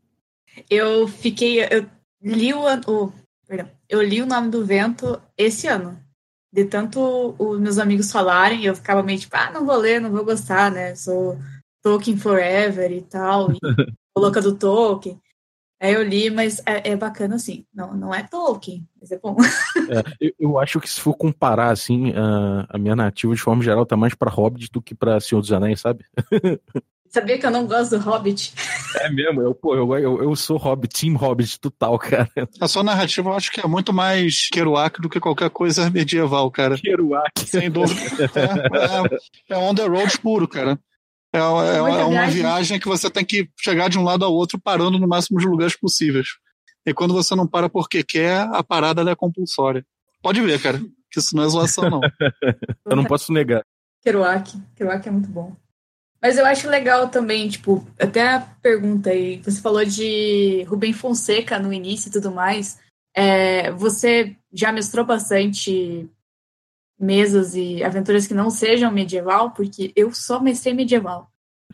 eu 0.70 1.08
fiquei. 1.08 1.64
Eu 1.64 1.86
li 2.22 2.54
o, 2.54 2.62
o. 2.88 3.14
Perdão, 3.48 3.70
eu 3.90 4.02
li 4.02 4.22
o 4.22 4.26
nome 4.26 4.50
do 4.50 4.66
vento 4.66 5.22
esse 5.38 5.68
ano 5.68 6.02
de 6.54 6.66
tanto 6.66 7.36
os 7.40 7.60
meus 7.60 7.80
amigos 7.80 8.12
falarem, 8.12 8.64
eu 8.64 8.76
ficava 8.76 9.02
meio 9.02 9.18
tipo, 9.18 9.36
ah, 9.36 9.50
não 9.52 9.66
vou 9.66 9.76
ler, 9.76 10.00
não 10.00 10.12
vou 10.12 10.24
gostar, 10.24 10.70
né? 10.70 10.94
Sou 10.94 11.40
Tolkien 11.82 12.16
Forever 12.16 12.92
e 12.92 13.02
tal, 13.02 13.52
e 13.52 13.58
louca 14.16 14.40
do 14.40 14.56
Tolkien. 14.56 15.20
Aí 15.84 15.92
eu 15.92 16.02
li, 16.02 16.30
mas 16.30 16.62
é, 16.66 16.92
é, 16.92 16.96
bacana 16.96 17.36
assim. 17.36 17.66
Não, 17.76 17.94
não 17.94 18.16
é 18.16 18.24
Tolkien, 18.24 18.88
mas 19.02 19.12
é 19.12 19.20
bom. 19.20 19.36
É, 19.90 20.02
eu, 20.22 20.34
eu, 20.40 20.60
acho 20.60 20.80
que 20.80 20.90
se 20.90 21.02
for 21.02 21.14
comparar, 21.14 21.70
assim, 21.70 22.14
a, 22.16 22.66
a 22.70 22.78
minha 22.78 22.96
narrativa 22.96 23.36
de 23.36 23.42
forma 23.42 23.62
geral 23.62 23.86
tá 23.86 23.98
mais 23.98 24.16
pra 24.16 24.32
Hobbit 24.32 24.72
do 24.72 24.82
que 24.82 24.96
pra 24.96 25.20
Senhor 25.20 25.42
dos 25.42 25.52
Anéis, 25.52 25.82
sabe? 25.82 26.06
Sabia 27.10 27.38
que 27.38 27.46
eu 27.46 27.52
não 27.52 27.68
gosto 27.68 27.98
do 27.98 28.04
Hobbit? 28.04 28.54
É 29.02 29.10
mesmo, 29.10 29.42
eu, 29.42 29.54
pô, 29.54 29.76
eu, 29.76 29.94
eu, 30.00 30.24
eu 30.24 30.36
sou 30.38 30.58
Hobbit, 30.58 31.02
Team 31.02 31.16
Hobbit 31.16 31.60
total, 31.60 32.00
cara. 32.00 32.30
A 32.60 32.68
sua 32.68 32.82
narrativa 32.82 33.30
eu 33.30 33.34
acho 33.34 33.52
que 33.52 33.60
é 33.60 33.68
muito 33.68 33.92
mais 33.92 34.48
Kerouac 34.50 35.02
do 35.02 35.10
que 35.10 35.20
qualquer 35.20 35.50
coisa 35.50 35.90
medieval, 35.92 36.50
cara. 36.50 36.78
Kerouac. 36.78 37.32
Sem 37.46 37.70
dúvida. 37.70 38.00
É, 39.50 39.54
é, 39.54 39.58
é 39.58 39.58
on 39.58 39.76
the 39.76 39.86
road 39.86 40.18
puro, 40.20 40.48
cara. 40.48 40.80
É, 41.34 41.40
é, 41.40 41.78
é 41.78 42.06
uma 42.06 42.28
viagem 42.28 42.80
que 42.80 42.88
você 42.88 43.10
tem 43.10 43.26
que 43.26 43.50
chegar 43.60 43.90
de 43.90 43.98
um 43.98 44.04
lado 44.04 44.24
ao 44.24 44.34
outro 44.34 44.60
parando 44.60 45.00
no 45.00 45.08
máximo 45.08 45.40
de 45.40 45.48
lugares 45.48 45.76
possíveis. 45.76 46.28
E 46.86 46.94
quando 46.94 47.14
você 47.14 47.34
não 47.36 47.48
para 47.48 47.68
porque 47.68 48.04
quer, 48.04 48.48
a 48.52 48.64
parada 48.64 49.10
é 49.10 49.16
compulsória. 49.16 49.86
Pode 50.22 50.40
ver, 50.42 50.62
cara, 50.62 50.80
que 51.10 51.20
isso 51.20 51.36
não 51.36 51.44
é 51.44 51.48
zoação, 51.50 51.90
não. 51.90 52.02
eu 52.86 52.96
não 52.96 53.06
posso 53.06 53.34
negar. 53.34 53.66
Kerouac. 54.04 54.54
Kerouac 54.76 55.08
é 55.08 55.12
muito 55.12 55.30
bom. 55.30 55.56
Mas 56.22 56.38
eu 56.38 56.46
acho 56.46 56.70
legal 56.70 57.10
também, 57.10 57.50
tipo, 57.50 57.86
até 58.00 58.36
a 58.36 58.40
pergunta 58.40 59.10
aí, 59.10 59.42
você 59.44 59.60
falou 59.60 59.84
de 59.84 60.64
Rubem 60.64 60.94
Fonseca 60.94 61.60
no 61.60 61.74
início 61.74 62.10
e 62.10 62.12
tudo 62.12 62.32
mais. 62.32 62.80
É, 63.16 63.72
você 63.72 64.36
já 64.52 64.72
mestrou 64.72 65.06
bastante 65.06 66.10
mesas 67.04 67.56
e 67.56 67.84
aventuras 67.84 68.26
que 68.26 68.34
não 68.34 68.50
sejam 68.50 68.92
medieval? 68.92 69.52
Porque 69.52 69.92
eu 69.96 70.14
só 70.14 70.40
mestrei 70.40 70.74
medieval. 70.74 71.30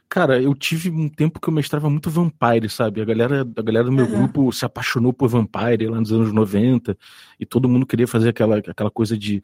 Cara, 0.10 0.42
eu 0.42 0.56
tive 0.56 0.90
um 0.90 1.08
tempo 1.08 1.40
que 1.40 1.48
eu 1.48 1.54
mestrava 1.54 1.88
muito 1.88 2.10
Vampire, 2.10 2.68
sabe? 2.68 3.00
A 3.00 3.06
galera, 3.06 3.42
a 3.42 3.62
galera 3.62 3.86
do 3.86 3.92
meu 3.92 4.06
uhum. 4.06 4.12
grupo 4.12 4.52
se 4.52 4.66
apaixonou 4.66 5.14
por 5.14 5.30
Vampire 5.30 5.86
lá 5.86 6.00
nos 6.00 6.12
anos 6.12 6.34
90 6.34 6.98
e 7.40 7.46
todo 7.46 7.70
mundo 7.70 7.86
queria 7.86 8.08
fazer 8.08 8.30
aquela, 8.30 8.58
aquela 8.58 8.90
coisa 8.90 9.16
de 9.16 9.44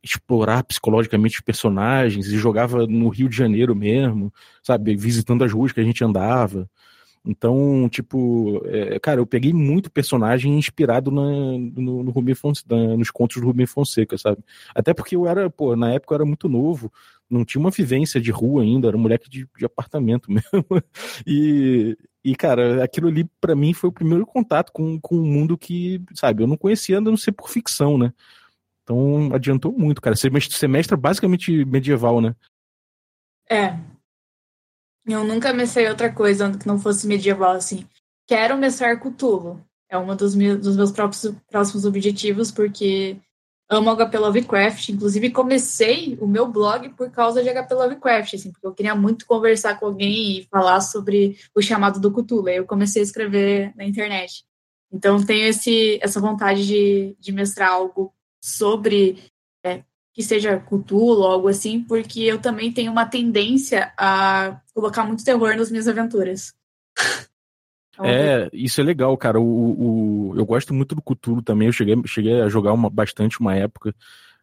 explorar 0.00 0.62
psicologicamente 0.62 1.38
os 1.38 1.40
personagens 1.40 2.28
e 2.28 2.38
jogava 2.38 2.86
no 2.86 3.08
Rio 3.08 3.28
de 3.28 3.36
Janeiro 3.36 3.74
mesmo, 3.74 4.32
sabe? 4.62 4.94
Visitando 4.94 5.42
as 5.42 5.52
ruas 5.52 5.72
que 5.72 5.80
a 5.80 5.84
gente 5.84 6.04
andava. 6.04 6.70
Então, 7.26 7.88
tipo, 7.88 8.62
é, 8.66 9.00
cara, 9.00 9.20
eu 9.20 9.26
peguei 9.26 9.52
muito 9.52 9.90
personagem 9.90 10.56
inspirado 10.56 11.10
na, 11.10 11.22
no, 11.22 12.04
no 12.04 12.10
Rubem 12.12 12.36
Fonseca, 12.36 12.76
nos 12.96 13.10
contos 13.10 13.40
do 13.40 13.46
Rubem 13.46 13.66
Fonseca, 13.66 14.16
sabe? 14.16 14.42
Até 14.72 14.94
porque 14.94 15.16
eu 15.16 15.26
era, 15.26 15.50
pô, 15.50 15.74
na 15.74 15.92
época 15.92 16.14
eu 16.14 16.16
era 16.16 16.24
muito 16.24 16.48
novo, 16.48 16.92
não 17.28 17.44
tinha 17.44 17.60
uma 17.60 17.70
vivência 17.70 18.20
de 18.20 18.30
rua 18.30 18.62
ainda, 18.62 18.86
era 18.86 18.96
um 18.96 19.00
moleque 19.00 19.28
de, 19.28 19.48
de 19.58 19.64
apartamento 19.64 20.30
mesmo. 20.30 20.64
E, 21.26 21.98
e, 22.24 22.36
cara, 22.36 22.84
aquilo 22.84 23.08
ali 23.08 23.28
para 23.40 23.56
mim 23.56 23.74
foi 23.74 23.90
o 23.90 23.92
primeiro 23.92 24.24
contato 24.24 24.70
com, 24.72 25.00
com 25.00 25.16
um 25.16 25.26
mundo 25.26 25.58
que, 25.58 26.00
sabe, 26.14 26.44
eu 26.44 26.46
não 26.46 26.56
conhecia, 26.56 26.98
a 26.98 27.00
não 27.00 27.16
ser 27.16 27.32
por 27.32 27.50
ficção, 27.50 27.98
né? 27.98 28.12
Então 28.84 29.34
adiantou 29.34 29.72
muito, 29.72 30.00
cara. 30.00 30.14
Semestre 30.14 30.94
é 30.94 30.96
basicamente 30.96 31.64
medieval, 31.64 32.20
né? 32.20 32.36
É. 33.50 33.76
Eu 35.06 35.22
nunca 35.24 35.52
mestei 35.52 35.88
outra 35.88 36.12
coisa 36.12 36.50
que 36.58 36.66
não 36.66 36.78
fosse 36.78 37.06
medieval, 37.06 37.52
assim. 37.52 37.86
Quero 38.26 38.56
mestrar 38.56 39.00
Cthulhu. 39.00 39.64
É 39.88 39.96
um 39.96 40.16
dos 40.16 40.34
meus, 40.34 40.60
dos 40.60 40.76
meus 40.76 40.90
próprios, 40.90 41.32
próximos 41.48 41.84
objetivos, 41.84 42.50
porque 42.50 43.16
amo 43.68 43.94
HP 43.94 44.18
Lovecraft. 44.18 44.88
Inclusive, 44.88 45.30
comecei 45.30 46.18
o 46.20 46.26
meu 46.26 46.48
blog 46.48 46.88
por 46.90 47.08
causa 47.10 47.40
de 47.40 47.48
HP 47.48 47.72
Lovecraft, 47.72 48.34
assim, 48.34 48.50
porque 48.50 48.66
eu 48.66 48.74
queria 48.74 48.96
muito 48.96 49.26
conversar 49.26 49.78
com 49.78 49.86
alguém 49.86 50.40
e 50.40 50.44
falar 50.50 50.80
sobre 50.80 51.38
o 51.54 51.62
chamado 51.62 52.00
do 52.00 52.10
Cthulhu. 52.10 52.48
Aí 52.48 52.56
eu 52.56 52.66
comecei 52.66 53.00
a 53.00 53.04
escrever 53.04 53.72
na 53.76 53.84
internet. 53.84 54.44
Então, 54.92 55.24
tenho 55.24 55.46
esse, 55.46 56.00
essa 56.02 56.20
vontade 56.20 56.66
de, 56.66 57.16
de 57.20 57.30
mestrar 57.30 57.70
algo 57.70 58.12
sobre 58.40 59.22
é, 59.64 59.84
que 60.16 60.22
seja 60.22 60.58
Cthulhu 60.58 61.18
ou 61.18 61.26
algo 61.26 61.46
assim, 61.46 61.82
porque 61.82 62.20
eu 62.20 62.38
também 62.38 62.72
tenho 62.72 62.90
uma 62.90 63.04
tendência 63.04 63.92
a 63.98 64.58
colocar 64.72 65.04
muito 65.04 65.22
terror 65.22 65.54
nas 65.54 65.70
minhas 65.70 65.86
aventuras. 65.86 66.54
É, 67.98 68.50
isso 68.52 68.78
é 68.78 68.84
legal, 68.84 69.16
cara. 69.16 69.40
O, 69.40 70.28
o, 70.28 70.38
eu 70.38 70.44
gosto 70.44 70.74
muito 70.74 70.94
do 70.94 71.00
Cthulhu 71.00 71.40
também. 71.40 71.68
Eu 71.68 71.72
cheguei, 71.72 71.96
cheguei 72.04 72.42
a 72.42 72.48
jogar 72.50 72.74
uma, 72.74 72.90
bastante 72.90 73.40
uma 73.40 73.56
época. 73.56 73.94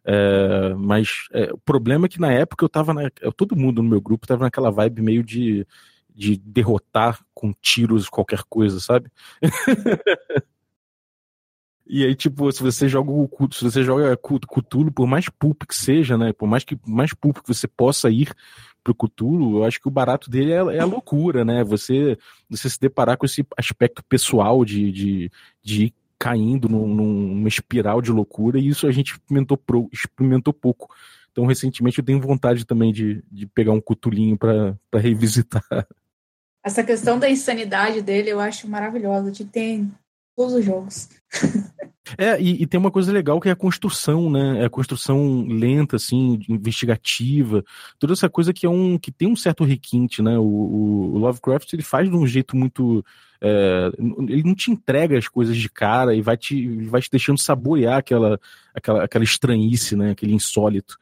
É, 0.03 0.73
mas 0.73 1.27
é, 1.31 1.53
o 1.53 1.59
problema 1.59 2.07
é 2.07 2.09
que 2.09 2.19
na 2.19 2.33
época 2.33 2.65
eu 2.65 2.69
tava. 2.69 2.95
Na, 2.95 3.12
todo 3.38 3.55
mundo 3.55 3.83
no 3.83 3.89
meu 3.89 4.01
grupo 4.01 4.25
tava 4.25 4.45
naquela 4.45 4.71
vibe 4.71 5.03
meio 5.03 5.23
de, 5.23 5.67
de 6.15 6.36
derrotar 6.36 7.23
com 7.31 7.53
tiros 7.62 8.09
qualquer 8.09 8.41
coisa, 8.49 8.79
sabe? 8.79 9.12
E 11.95 12.03
aí, 12.03 12.15
tipo, 12.15 12.51
se 12.51 12.60
você 12.60 12.89
joga 12.89 13.12
o 13.12 13.29
se 13.51 13.63
você 13.63 13.84
joga 13.84 14.17
Cthulhu, 14.17 14.91
por 14.91 15.06
mais 15.06 15.29
pulp 15.29 15.62
que 15.62 15.75
seja, 15.75 16.17
né? 16.17 16.34
Por 16.34 16.47
mais 16.47 16.63
que 16.63 16.75
mais 16.88 17.13
pulp 17.13 17.38
que 17.38 17.47
você 17.47 17.67
possa 17.67 18.10
ir, 18.10 18.34
pro 18.84 18.95
Cthulhu, 18.95 19.60
eu 19.60 19.63
acho 19.63 19.79
que 19.79 19.88
o 19.88 19.91
barato 19.91 20.27
dele 20.27 20.53
é, 20.53 20.77
é, 20.77 20.79
a 20.79 20.86
loucura, 20.86 21.45
né? 21.45 21.63
Você, 21.63 22.17
você 22.49 22.67
se 22.67 22.79
deparar 22.79 23.15
com 23.15 23.27
esse 23.27 23.45
aspecto 23.56 24.03
pessoal 24.06 24.65
de, 24.65 24.91
de, 24.91 25.32
de 25.63 25.86
ir 25.86 25.93
caindo 26.17 26.67
num, 26.67 26.88
numa 26.88 27.47
espiral 27.47 28.01
de 28.01 28.12
loucura, 28.12 28.58
e 28.58 28.67
isso 28.67 28.88
a 28.88 28.91
gente 28.91 29.12
experimentou, 29.12 29.56
pro, 29.56 29.88
experimentou 29.93 30.51
pouco. 30.51 30.91
Então, 31.32 31.45
recentemente, 31.45 31.99
eu 31.99 32.03
tenho 32.03 32.19
vontade 32.19 32.65
também 32.65 32.91
de, 32.91 33.23
de 33.32 33.45
pegar 33.45 33.71
um 33.71 33.82
cutulinho 33.82 34.36
para 34.36 34.75
revisitar. 34.95 35.63
Essa 36.65 36.84
questão 36.84 37.19
da 37.19 37.29
insanidade 37.29 38.01
dele 38.01 38.32
eu 38.32 38.39
acho 38.39 38.67
maravilhosa, 38.67 39.29
de 39.29 39.45
ter 39.45 39.86
todos 40.36 40.54
os 40.54 40.65
jogos. 40.65 41.10
É, 42.17 42.39
e, 42.39 42.62
e, 42.62 42.67
tem 42.67 42.80
uma 42.80 42.91
coisa 42.91 43.12
legal 43.12 43.39
que 43.39 43.48
é 43.48 43.52
a 43.54 43.56
construção, 43.56 44.30
né? 44.30 44.62
É 44.62 44.65
a 44.65 44.69
construção 44.69 45.46
lenta, 45.48 45.96
assim, 45.96 46.39
investigativa, 46.50 47.63
toda 47.98 48.13
essa 48.13 48.30
coisa 48.30 48.54
que 48.54 48.65
é 48.65 48.69
um 48.69 48.98
que 48.98 49.12
tem 49.12 49.28
um 49.28 49.36
certo 49.36 49.63
requinte, 49.63 50.22
né? 50.22 50.38
O, 50.38 50.43
o, 50.43 51.13
o 51.13 51.17
Lovecraft 51.17 51.72
ele 51.74 51.82
faz 51.82 52.10
de 52.10 52.15
um 52.15 52.28
jeito 52.28 52.58
muito. 52.58 53.04
É, 53.41 53.89
ele 54.28 54.43
não 54.43 54.54
te 54.54 54.69
entrega 54.69 55.17
as 55.17 55.28
coisas 55.28 55.56
de 55.58 55.69
cara 55.69 56.13
e 56.13 56.22
vai 56.22 56.38
te, 56.38 56.86
vai 56.86 57.02
te 57.02 57.10
deixando 57.10 57.39
saborear 57.39 57.98
aquela, 57.98 58.39
aquela, 58.74 59.04
aquela 59.06 59.24
estranhice, 59.24 59.96
né? 59.96 60.12
Aquele 60.12 60.34
insólito. 60.34 60.98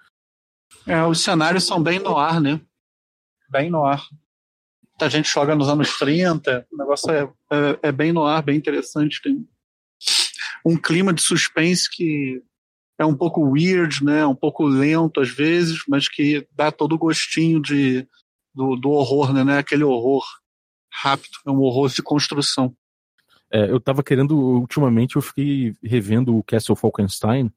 É, 0.85 1.03
os 1.03 1.19
cenários 1.21 1.63
são 1.63 1.81
bem 1.81 1.99
no 1.99 2.17
ar, 2.17 2.39
né? 2.39 2.61
Bem 3.49 3.69
no 3.69 3.83
ar. 3.83 4.03
A 5.05 5.09
gente 5.09 5.29
joga 5.29 5.55
nos 5.55 5.69
anos 5.69 5.97
30, 5.97 6.67
o 6.71 6.77
negócio 6.77 7.09
é, 7.11 7.23
é, 7.51 7.79
é 7.83 7.91
bem 7.91 8.11
no 8.11 8.23
ar, 8.23 8.43
bem 8.43 8.57
interessante. 8.57 9.21
Tem 9.21 9.45
um 10.65 10.77
clima 10.77 11.13
de 11.13 11.21
suspense 11.21 11.89
que 11.91 12.41
é 12.97 13.05
um 13.05 13.15
pouco 13.15 13.41
weird, 13.41 14.03
né? 14.03 14.25
Um 14.25 14.35
pouco 14.35 14.63
lento 14.63 15.19
às 15.19 15.29
vezes, 15.29 15.83
mas 15.87 16.07
que 16.07 16.47
dá 16.55 16.71
todo 16.71 16.93
o 16.93 16.97
gostinho 16.97 17.59
de, 17.61 18.07
do, 18.53 18.75
do 18.75 18.91
horror, 18.91 19.33
né? 19.33 19.55
É 19.55 19.57
aquele 19.57 19.83
horror 19.83 20.23
rápido, 20.91 21.37
é 21.45 21.51
um 21.51 21.61
horror 21.61 21.89
de 21.89 22.01
construção. 22.03 22.75
É, 23.51 23.69
eu 23.69 23.79
tava 23.79 24.03
querendo, 24.03 24.37
ultimamente 24.37 25.15
eu 25.15 25.21
fiquei 25.21 25.73
revendo 25.83 26.35
o 26.37 26.43
Castle 26.43 26.75
Falkenstein, 26.75 27.51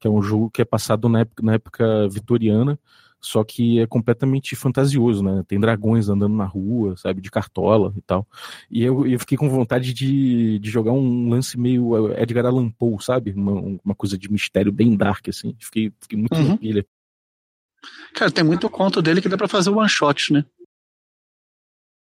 que 0.00 0.06
é 0.06 0.10
um 0.10 0.20
jogo 0.20 0.50
que 0.50 0.62
é 0.62 0.64
passado 0.64 1.08
na 1.08 1.20
época, 1.20 1.42
na 1.42 1.54
época 1.54 2.08
vitoriana, 2.08 2.78
só 3.20 3.42
que 3.42 3.80
é 3.80 3.86
completamente 3.86 4.54
fantasioso, 4.54 5.22
né? 5.22 5.44
Tem 5.46 5.58
dragões 5.58 6.08
andando 6.08 6.34
na 6.34 6.44
rua, 6.44 6.96
sabe, 6.96 7.20
de 7.20 7.30
cartola 7.30 7.92
e 7.96 8.02
tal. 8.02 8.26
E 8.70 8.82
eu, 8.82 9.06
eu 9.06 9.18
fiquei 9.18 9.36
com 9.36 9.48
vontade 9.48 9.92
de, 9.92 10.58
de 10.58 10.70
jogar 10.70 10.92
um 10.92 11.28
lance 11.28 11.58
meio 11.58 12.12
Edgar 12.14 12.46
Allan 12.46 12.70
Poe, 12.70 13.02
sabe? 13.02 13.32
Uma, 13.32 13.78
uma 13.84 13.94
coisa 13.94 14.16
de 14.16 14.30
mistério 14.30 14.70
bem 14.70 14.96
dark, 14.96 15.28
assim. 15.28 15.56
Fiquei, 15.58 15.92
fiquei 16.00 16.18
muito 16.18 16.34
uhum. 16.34 16.56
pilha. 16.56 16.86
Cara, 18.14 18.30
tem 18.30 18.44
muito 18.44 18.68
conto 18.70 19.02
dele 19.02 19.20
que 19.20 19.28
dá 19.28 19.36
para 19.36 19.48
fazer 19.48 19.70
one 19.70 19.88
shot, 19.88 20.32
né? 20.32 20.44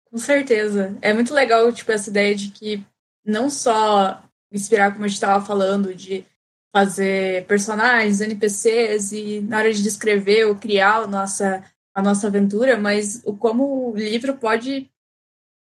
Com 0.10 0.18
certeza. 0.18 0.98
É 1.02 1.14
muito 1.14 1.34
legal, 1.34 1.72
tipo, 1.72 1.92
essa 1.92 2.10
ideia 2.10 2.36
de 2.36 2.50
que 2.50 2.84
não 3.26 3.50
só 3.50 4.22
inspirar, 4.52 4.92
como 4.92 5.06
a 5.06 5.08
gente 5.08 5.16
estava 5.16 5.44
falando, 5.44 5.94
de 5.96 6.26
fazer 6.74 7.46
personagens, 7.46 8.20
NPCs 8.20 9.12
e 9.12 9.42
na 9.42 9.60
hora 9.60 9.72
de 9.72 9.84
descrever 9.84 10.46
ou 10.46 10.56
criar 10.56 11.04
a 11.04 11.08
nossa, 11.08 11.64
a 11.94 12.02
nossa 12.02 12.28
aventura, 12.28 12.80
mas 12.80 13.22
o 13.24 13.38
como 13.38 13.92
o 13.92 13.96
livro 13.96 14.36
pode 14.36 14.90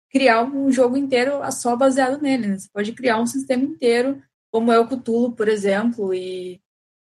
criar 0.09 0.43
um 0.43 0.71
jogo 0.71 0.95
inteiro 0.95 1.39
só 1.51 1.75
baseado 1.75 2.21
nele. 2.21 2.47
Né? 2.47 2.57
Você 2.57 2.69
pode 2.73 2.93
criar 2.93 3.19
um 3.19 3.27
sistema 3.27 3.61
inteiro, 3.61 4.21
como 4.49 4.71
é 4.71 4.79
o 4.79 4.87
Cthulhu, 4.87 5.33
por 5.33 5.49
exemplo, 5.49 6.13
e, 6.13 6.61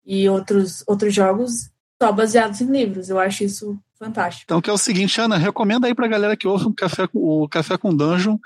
e 0.04 0.28
outros, 0.28 0.84
outros 0.86 1.14
jogos 1.14 1.70
só 2.00 2.12
baseados 2.12 2.60
em 2.60 2.70
livros. 2.70 3.08
Eu 3.08 3.18
acho 3.18 3.42
isso 3.42 3.78
fantástico. 3.98 4.44
Então, 4.44 4.60
que 4.60 4.68
é 4.68 4.72
o 4.72 4.78
seguinte, 4.78 5.18
Ana, 5.18 5.38
recomenda 5.38 5.86
aí 5.86 5.94
pra 5.94 6.08
galera 6.08 6.36
que 6.36 6.46
ouve 6.46 6.66
um 6.66 6.74
café, 6.74 7.08
o 7.14 7.48
Café 7.48 7.78
com 7.78 7.94
Dungeon 7.94 8.36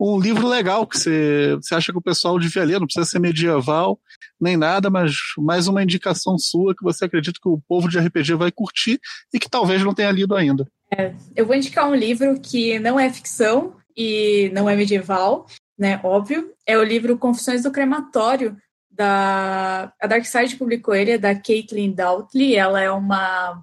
um 0.00 0.18
livro 0.18 0.48
legal 0.48 0.86
que 0.86 0.98
você, 0.98 1.56
você 1.56 1.74
acha 1.74 1.92
que 1.92 1.98
o 1.98 2.02
pessoal 2.02 2.38
devia 2.38 2.64
ler, 2.64 2.80
não 2.80 2.86
precisa 2.86 3.04
ser 3.04 3.18
medieval 3.18 4.00
nem 4.40 4.56
nada, 4.56 4.88
mas 4.88 5.12
mais 5.36 5.68
uma 5.68 5.82
indicação 5.82 6.38
sua 6.38 6.74
que 6.74 6.82
você 6.82 7.04
acredita 7.04 7.38
que 7.40 7.48
o 7.48 7.60
povo 7.68 7.88
de 7.88 7.98
RPG 7.98 8.34
vai 8.34 8.50
curtir 8.50 8.98
e 9.32 9.38
que 9.38 9.50
talvez 9.50 9.84
não 9.84 9.92
tenha 9.92 10.10
lido 10.10 10.34
ainda. 10.34 10.66
É, 10.90 11.14
eu 11.36 11.44
vou 11.44 11.54
indicar 11.54 11.88
um 11.88 11.94
livro 11.94 12.40
que 12.40 12.78
não 12.78 12.98
é 12.98 13.12
ficção 13.12 13.76
e 13.94 14.50
não 14.54 14.68
é 14.68 14.74
medieval, 14.74 15.46
né? 15.78 16.00
Óbvio. 16.02 16.52
É 16.66 16.78
o 16.78 16.82
livro 16.82 17.18
Confissões 17.18 17.62
do 17.62 17.70
Crematório, 17.70 18.56
da. 18.90 19.92
A 20.00 20.06
Dark 20.06 20.24
Side 20.24 20.56
publicou 20.56 20.94
ele, 20.94 21.12
é 21.12 21.18
da 21.18 21.34
Caitlin 21.34 21.92
Doughtley. 21.92 22.56
Ela 22.56 22.80
é 22.80 22.90
uma. 22.90 23.62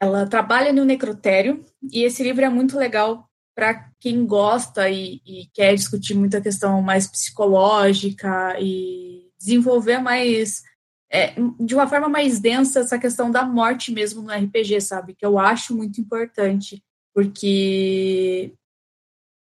Ela 0.00 0.26
trabalha 0.26 0.72
no 0.72 0.84
necrotério 0.84 1.64
e 1.90 2.04
esse 2.04 2.22
livro 2.22 2.44
é 2.44 2.48
muito 2.48 2.78
legal 2.78 3.28
para 3.56 3.90
quem 3.98 4.26
gosta 4.26 4.88
e, 4.90 5.22
e, 5.24 5.48
quer 5.54 5.74
discutir 5.74 6.14
muita 6.14 6.42
questão 6.42 6.82
mais 6.82 7.08
psicológica 7.08 8.54
e 8.60 9.30
desenvolver 9.38 9.98
mais 9.98 10.62
é, 11.10 11.32
de 11.58 11.74
uma 11.74 11.86
forma 11.86 12.06
mais 12.06 12.38
densa 12.38 12.80
essa 12.80 12.98
questão 12.98 13.30
da 13.30 13.44
morte 13.46 13.90
mesmo 13.90 14.20
no 14.20 14.30
RPG, 14.30 14.82
sabe? 14.82 15.14
Que 15.14 15.24
eu 15.24 15.38
acho 15.38 15.74
muito 15.74 15.98
importante, 15.98 16.84
porque 17.14 18.52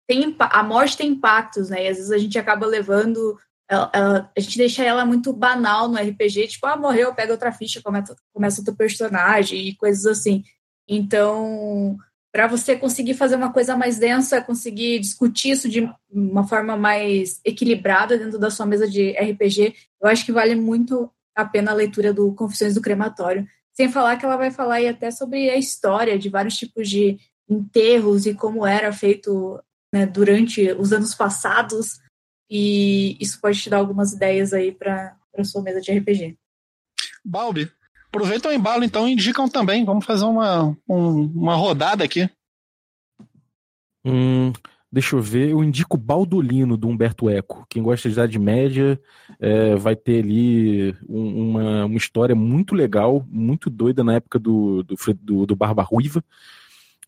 tem, 0.06 0.36
a 0.38 0.62
morte 0.62 0.96
tem 0.96 1.10
impactos, 1.10 1.70
né? 1.70 1.84
E 1.84 1.88
às 1.88 1.96
vezes 1.96 2.12
a 2.12 2.18
gente 2.18 2.38
acaba 2.38 2.64
levando. 2.64 3.36
Ela, 3.68 3.90
ela, 3.92 4.32
a 4.36 4.40
gente 4.40 4.56
deixa 4.56 4.84
ela 4.84 5.04
muito 5.04 5.32
banal 5.32 5.88
no 5.88 5.98
RPG, 5.98 6.46
tipo, 6.46 6.66
ah, 6.68 6.76
morreu, 6.76 7.12
pega 7.12 7.32
outra 7.32 7.50
ficha, 7.50 7.82
começa, 7.82 8.14
começa 8.32 8.60
outro 8.60 8.76
personagem 8.76 9.66
e 9.66 9.74
coisas 9.74 10.06
assim. 10.06 10.44
Então, 10.88 11.98
para 12.36 12.48
você 12.48 12.76
conseguir 12.76 13.14
fazer 13.14 13.34
uma 13.34 13.50
coisa 13.50 13.74
mais 13.74 13.98
densa, 13.98 14.42
conseguir 14.42 14.98
discutir 14.98 15.52
isso 15.52 15.70
de 15.70 15.90
uma 16.10 16.46
forma 16.46 16.76
mais 16.76 17.40
equilibrada 17.42 18.18
dentro 18.18 18.38
da 18.38 18.50
sua 18.50 18.66
mesa 18.66 18.86
de 18.86 19.12
RPG, 19.12 19.74
eu 19.98 20.06
acho 20.06 20.22
que 20.22 20.32
vale 20.32 20.54
muito 20.54 21.10
a 21.34 21.46
pena 21.46 21.70
a 21.70 21.74
leitura 21.74 22.12
do 22.12 22.34
Confissões 22.34 22.74
do 22.74 22.82
Crematório. 22.82 23.48
Sem 23.72 23.90
falar 23.90 24.18
que 24.18 24.26
ela 24.26 24.36
vai 24.36 24.50
falar 24.50 24.74
aí 24.74 24.86
até 24.86 25.10
sobre 25.10 25.48
a 25.48 25.56
história 25.56 26.18
de 26.18 26.28
vários 26.28 26.58
tipos 26.58 26.90
de 26.90 27.18
enterros 27.48 28.26
e 28.26 28.34
como 28.34 28.66
era 28.66 28.92
feito 28.92 29.58
né, 29.90 30.04
durante 30.04 30.72
os 30.72 30.92
anos 30.92 31.14
passados. 31.14 32.00
E 32.50 33.16
isso 33.18 33.40
pode 33.40 33.62
te 33.62 33.70
dar 33.70 33.78
algumas 33.78 34.12
ideias 34.12 34.52
aí 34.52 34.72
para 34.72 35.16
a 35.38 35.42
sua 35.42 35.62
mesa 35.62 35.80
de 35.80 35.90
RPG. 35.90 36.36
Balbi, 37.24 37.72
Aproveita 38.16 38.48
o 38.48 38.52
embalo 38.52 38.82
então 38.82 39.06
e 39.06 39.12
indicam 39.12 39.46
também. 39.46 39.84
Vamos 39.84 40.06
fazer 40.06 40.24
uma, 40.24 40.74
um, 40.88 41.24
uma 41.34 41.54
rodada 41.54 42.02
aqui. 42.02 42.30
Hum, 44.02 44.54
deixa 44.90 45.16
eu 45.16 45.20
ver. 45.20 45.50
Eu 45.50 45.62
indico 45.62 45.98
Baldolino 45.98 46.78
do 46.78 46.88
Humberto 46.88 47.28
Eco. 47.28 47.66
Quem 47.68 47.82
gosta 47.82 48.08
de 48.08 48.14
Idade 48.14 48.38
Média 48.38 48.98
é, 49.38 49.76
vai 49.76 49.94
ter 49.94 50.24
ali 50.24 50.96
um, 51.06 51.50
uma, 51.50 51.84
uma 51.84 51.96
história 51.98 52.34
muito 52.34 52.74
legal, 52.74 53.22
muito 53.28 53.68
doida 53.68 54.02
na 54.02 54.14
época 54.14 54.38
do, 54.38 54.82
do, 54.82 54.96
do, 55.20 55.46
do 55.46 55.54
Barba 55.54 55.82
Ruiva. 55.82 56.24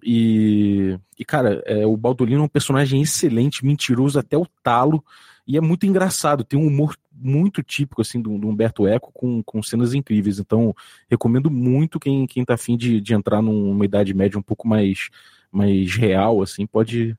E, 0.05 0.99
e 1.19 1.25
cara, 1.25 1.63
é, 1.65 1.87
o 1.87 1.97
Baldolino 1.97 2.43
é 2.43 2.45
um 2.45 2.49
personagem 2.49 3.01
excelente, 3.01 3.65
mentiroso 3.65 4.19
até 4.19 4.37
o 4.37 4.47
talo. 4.63 5.03
E 5.47 5.57
é 5.57 5.61
muito 5.63 5.87
engraçado, 5.87 6.45
tem 6.45 6.61
um 6.61 6.67
humor 6.67 6.95
muito 7.21 7.63
típico 7.63 8.01
assim 8.01 8.21
do, 8.21 8.39
do 8.39 8.49
Humberto 8.49 8.87
Eco 8.87 9.11
com, 9.13 9.43
com 9.43 9.63
cenas 9.63 9.95
incríveis. 9.95 10.39
Então, 10.39 10.75
recomendo 11.11 11.51
muito 11.51 11.99
quem, 11.99 12.27
quem 12.27 12.45
tá 12.45 12.55
afim 12.55 12.77
de, 12.77 13.01
de 13.01 13.15
entrar 13.15 13.43
numa 13.43 13.85
idade 13.85 14.15
média 14.15 14.39
um 14.39 14.43
pouco 14.43 14.67
mais, 14.67 15.09
mais 15.51 15.95
real, 15.95 16.43
assim, 16.43 16.67
pode, 16.67 17.17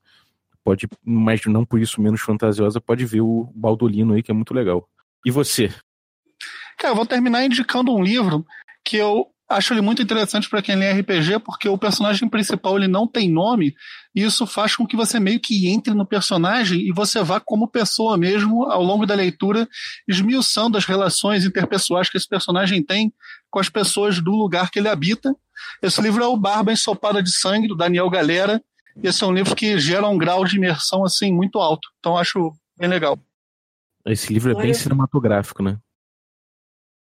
pode, 0.63 0.88
mas 1.03 1.45
não 1.45 1.65
por 1.65 1.79
isso 1.79 2.01
menos 2.01 2.21
fantasiosa, 2.21 2.81
pode 2.81 3.05
ver 3.05 3.21
o 3.21 3.51
Baldolino 3.53 4.13
aí, 4.13 4.23
que 4.23 4.31
é 4.31 4.33
muito 4.33 4.53
legal. 4.53 4.88
E 5.25 5.31
você? 5.31 5.69
Cara, 6.77 6.93
eu 6.93 6.95
vou 6.95 7.05
terminar 7.05 7.43
indicando 7.43 7.93
um 7.93 8.01
livro 8.01 8.45
que 8.83 8.95
eu 8.95 9.27
acho 9.49 9.73
ele 9.73 9.81
muito 9.81 10.01
interessante 10.01 10.47
para 10.47 10.62
quem 10.62 10.75
lê 10.75 10.91
RPG, 10.91 11.39
porque 11.39 11.67
o 11.67 11.77
personagem 11.77 12.29
principal 12.29 12.77
ele 12.77 12.88
não 12.88 13.07
tem 13.07 13.29
nome, 13.29 13.73
e 14.13 14.21
isso 14.23 14.45
faz 14.45 14.75
com 14.75 14.85
que 14.85 14.95
você 14.95 15.19
meio 15.19 15.39
que 15.39 15.67
entre 15.67 15.93
no 15.93 16.05
personagem 16.05 16.79
e 16.81 16.91
você 16.91 17.23
vá 17.23 17.39
como 17.39 17.67
pessoa 17.67 18.15
mesmo 18.15 18.65
ao 18.65 18.83
longo 18.83 19.05
da 19.05 19.15
leitura, 19.15 19.67
esmiuçando 20.07 20.77
as 20.77 20.85
relações 20.85 21.45
interpessoais 21.45 22.09
que 22.09 22.17
esse 22.17 22.27
personagem 22.27 22.83
tem 22.83 23.12
com 23.49 23.59
as 23.59 23.69
pessoas 23.69 24.21
do 24.21 24.31
lugar 24.31 24.69
que 24.69 24.77
ele 24.77 24.88
habita. 24.88 25.35
Esse 25.81 26.01
livro 26.01 26.23
é 26.23 26.27
o 26.27 26.38
Barba 26.38 26.71
Ensopada 26.71 27.21
de 27.23 27.35
Sangue, 27.35 27.67
do 27.67 27.75
Daniel 27.75 28.09
Galera, 28.09 28.62
e 29.01 29.07
esse 29.07 29.23
é 29.23 29.27
um 29.27 29.33
livro 29.33 29.55
que 29.55 29.79
gera 29.79 30.07
um 30.07 30.17
grau 30.17 30.45
de 30.45 30.57
imersão 30.57 31.03
assim 31.03 31.33
muito 31.33 31.57
alto. 31.57 31.89
Então 31.99 32.17
acho 32.17 32.53
bem 32.77 32.88
legal. 32.88 33.17
Esse 34.05 34.31
livro 34.31 34.51
é 34.51 34.55
bem 34.55 34.73
cinematográfico, 34.73 35.63
né? 35.63 35.77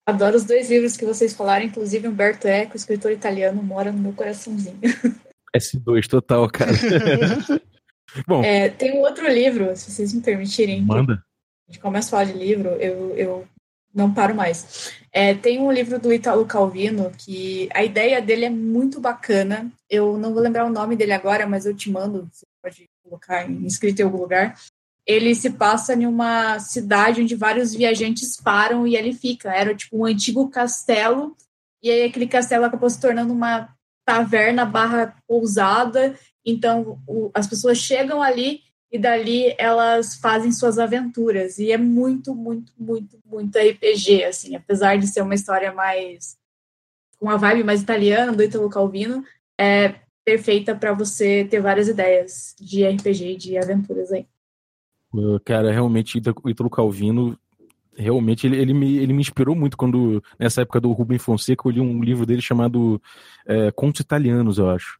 Adoro 0.05 0.37
os 0.37 0.43
dois 0.43 0.69
livros 0.69 0.95
que 0.95 1.05
vocês 1.05 1.33
falaram, 1.33 1.65
inclusive 1.65 2.07
Umberto 2.07 2.47
Eco, 2.47 2.77
escritor 2.77 3.11
italiano, 3.11 3.63
mora 3.63 3.91
no 3.91 3.99
meu 3.99 4.13
coraçãozinho. 4.13 4.79
S2 5.55 6.07
total, 6.07 6.49
cara. 6.49 6.71
Bom. 8.27 8.43
É, 8.43 8.69
tem 8.69 8.93
um 8.93 9.01
outro 9.01 9.27
livro, 9.27 9.75
se 9.75 9.91
vocês 9.91 10.13
me 10.13 10.21
permitirem. 10.21 10.81
Manda. 10.81 11.23
A 11.67 11.71
gente 11.71 11.81
começa 11.81 12.07
a 12.07 12.11
falar 12.11 12.25
de 12.25 12.33
livro, 12.33 12.69
eu, 12.69 13.15
eu 13.17 13.47
não 13.93 14.13
paro 14.13 14.35
mais. 14.35 14.93
É, 15.11 15.33
tem 15.33 15.59
um 15.59 15.71
livro 15.71 15.97
do 15.97 16.13
Italo 16.13 16.45
Calvino 16.45 17.11
que 17.17 17.67
a 17.73 17.83
ideia 17.83 18.21
dele 18.21 18.45
é 18.45 18.49
muito 18.49 18.99
bacana. 18.99 19.71
Eu 19.89 20.17
não 20.17 20.33
vou 20.33 20.43
lembrar 20.43 20.65
o 20.65 20.69
nome 20.69 20.95
dele 20.95 21.13
agora, 21.13 21.47
mas 21.47 21.65
eu 21.65 21.73
te 21.73 21.89
mando, 21.89 22.29
você 22.31 22.45
pode 22.61 22.85
colocar 23.03 23.49
inscrito 23.49 24.01
em 24.01 24.05
algum 24.05 24.19
lugar. 24.19 24.55
Ele 25.05 25.35
se 25.35 25.51
passa 25.51 25.93
em 25.93 26.05
uma 26.05 26.59
cidade 26.59 27.21
onde 27.21 27.35
vários 27.35 27.73
viajantes 27.73 28.37
param 28.37 28.87
e 28.87 28.95
ele 28.95 29.13
fica. 29.13 29.53
Era 29.53 29.75
tipo 29.75 29.97
um 29.97 30.05
antigo 30.05 30.49
castelo, 30.49 31.35
e 31.83 31.91
aí 31.91 32.03
aquele 32.03 32.27
castelo 32.27 32.65
acabou 32.65 32.89
se 32.89 32.99
tornando 32.99 33.31
uma 33.31 33.69
taverna 34.03 34.65
barra 34.65 35.15
pousada. 35.27 36.17
Então 36.43 36.99
o, 37.07 37.29
as 37.33 37.47
pessoas 37.47 37.77
chegam 37.77 38.21
ali 38.21 38.61
e 38.91 38.97
dali 38.97 39.53
elas 39.57 40.15
fazem 40.15 40.51
suas 40.51 40.79
aventuras. 40.79 41.59
E 41.59 41.71
é 41.71 41.77
muito, 41.77 42.33
muito, 42.33 42.71
muito, 42.77 43.19
muito 43.25 43.57
RPG, 43.57 44.23
assim, 44.23 44.55
apesar 44.55 44.97
de 44.97 45.07
ser 45.07 45.21
uma 45.21 45.35
história 45.35 45.71
mais 45.71 46.37
com 47.19 47.27
uma 47.27 47.37
vibe 47.37 47.63
mais 47.63 47.81
italiana 47.81 48.31
do 48.31 48.43
Italo 48.43 48.69
Calvino, 48.69 49.23
é 49.59 49.95
perfeita 50.25 50.75
para 50.75 50.93
você 50.93 51.45
ter 51.45 51.61
várias 51.61 51.87
ideias 51.87 52.55
de 52.59 52.85
RPG 52.85 53.25
e 53.25 53.37
de 53.37 53.57
aventuras 53.57 54.11
aí. 54.11 54.27
Cara, 55.43 55.71
realmente 55.71 56.21
o 56.43 56.49
Italo 56.49 56.69
Calvino 56.69 57.37
realmente 57.97 58.45
ele, 58.45 58.57
ele, 58.57 58.73
me, 58.73 58.97
ele 58.97 59.13
me 59.13 59.21
inspirou 59.21 59.55
muito 59.55 59.77
quando, 59.77 60.21
nessa 60.37 60.61
época 60.61 60.81
do 60.81 60.91
Rubem 60.91 61.17
Fonseca, 61.17 61.65
eu 61.65 61.71
li 61.71 61.79
um 61.79 62.03
livro 62.03 62.25
dele 62.25 62.41
chamado 62.41 63.01
é, 63.45 63.71
Contos 63.71 64.01
Italianos, 64.01 64.57
eu 64.57 64.69
acho. 64.69 64.99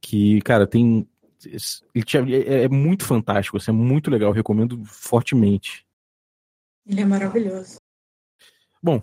Que, 0.00 0.40
cara, 0.42 0.66
tem 0.66 1.06
é, 1.46 2.64
é 2.64 2.68
muito 2.68 3.04
fantástico, 3.04 3.56
assim, 3.56 3.70
é 3.70 3.74
muito 3.74 4.10
legal, 4.10 4.32
recomendo 4.32 4.82
fortemente. 4.84 5.84
Ele 6.86 7.00
é 7.00 7.04
maravilhoso. 7.04 7.76
Bom, 8.82 9.02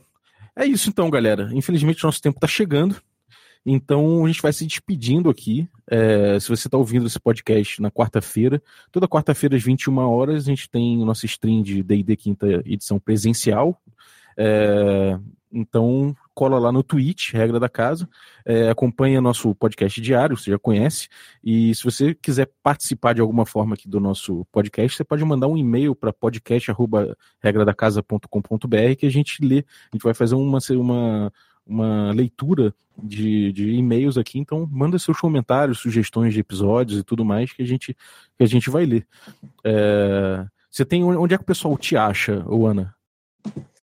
é 0.55 0.65
isso 0.65 0.89
então, 0.89 1.09
galera. 1.09 1.49
Infelizmente, 1.53 2.03
nosso 2.03 2.21
tempo 2.21 2.37
está 2.37 2.47
chegando. 2.47 3.01
Então, 3.65 4.25
a 4.25 4.27
gente 4.27 4.41
vai 4.41 4.53
se 4.53 4.65
despedindo 4.65 5.29
aqui. 5.29 5.67
É, 5.89 6.39
se 6.39 6.49
você 6.49 6.67
está 6.67 6.77
ouvindo 6.77 7.07
esse 7.07 7.19
podcast 7.19 7.81
na 7.81 7.91
quarta-feira, 7.91 8.61
toda 8.91 9.07
quarta-feira 9.07 9.55
às 9.55 9.63
21 9.63 9.97
horas, 9.99 10.43
a 10.43 10.49
gente 10.49 10.69
tem 10.69 11.01
o 11.01 11.05
nosso 11.05 11.25
stream 11.25 11.61
de 11.61 11.83
D&D 11.83 12.15
quinta 12.15 12.47
edição 12.65 12.99
presencial. 12.99 13.81
É, 14.37 15.19
então, 15.51 16.15
cola 16.33 16.57
lá 16.59 16.71
no 16.71 16.83
Twitch, 16.83 17.33
regra 17.33 17.59
da 17.59 17.67
casa, 17.67 18.07
é, 18.45 18.69
acompanha 18.69 19.19
nosso 19.19 19.55
podcast 19.55 19.99
diário, 19.99 20.37
você 20.37 20.51
já 20.51 20.59
conhece, 20.59 21.09
e 21.43 21.73
se 21.73 21.83
você 21.83 22.13
quiser 22.13 22.51
participar 22.61 23.13
de 23.13 23.21
alguma 23.21 23.43
forma 23.45 23.73
aqui 23.73 23.87
do 23.87 23.99
nosso 23.99 24.45
podcast, 24.51 24.95
você 24.95 25.03
pode 25.03 25.25
mandar 25.25 25.47
um 25.47 25.57
e-mail 25.57 25.95
para 25.95 26.13
podcast.regradacasa.com.br 26.13 28.95
que 28.97 29.05
a 29.05 29.11
gente 29.11 29.43
lê, 29.43 29.65
a 29.91 29.95
gente 29.95 30.03
vai 30.03 30.13
fazer 30.13 30.35
uma, 30.35 30.59
uma, 30.71 31.33
uma 31.67 32.11
leitura 32.11 32.73
de, 32.97 33.51
de 33.51 33.71
e-mails 33.71 34.17
aqui, 34.17 34.39
então 34.39 34.67
manda 34.71 34.97
seus 34.97 35.19
comentários, 35.19 35.79
sugestões 35.79 36.33
de 36.33 36.39
episódios 36.39 36.99
e 36.99 37.03
tudo 37.03 37.23
mais 37.23 37.51
que 37.51 37.61
a 37.61 37.65
gente, 37.65 37.95
que 38.37 38.43
a 38.43 38.47
gente 38.47 38.69
vai 38.69 38.85
ler. 38.85 39.05
É, 39.63 40.45
você 40.69 40.85
tem 40.85 41.03
onde 41.03 41.33
é 41.33 41.37
que 41.37 41.43
o 41.43 41.47
pessoal 41.47 41.77
te 41.77 41.95
acha, 41.95 42.43
Ana? 42.49 42.95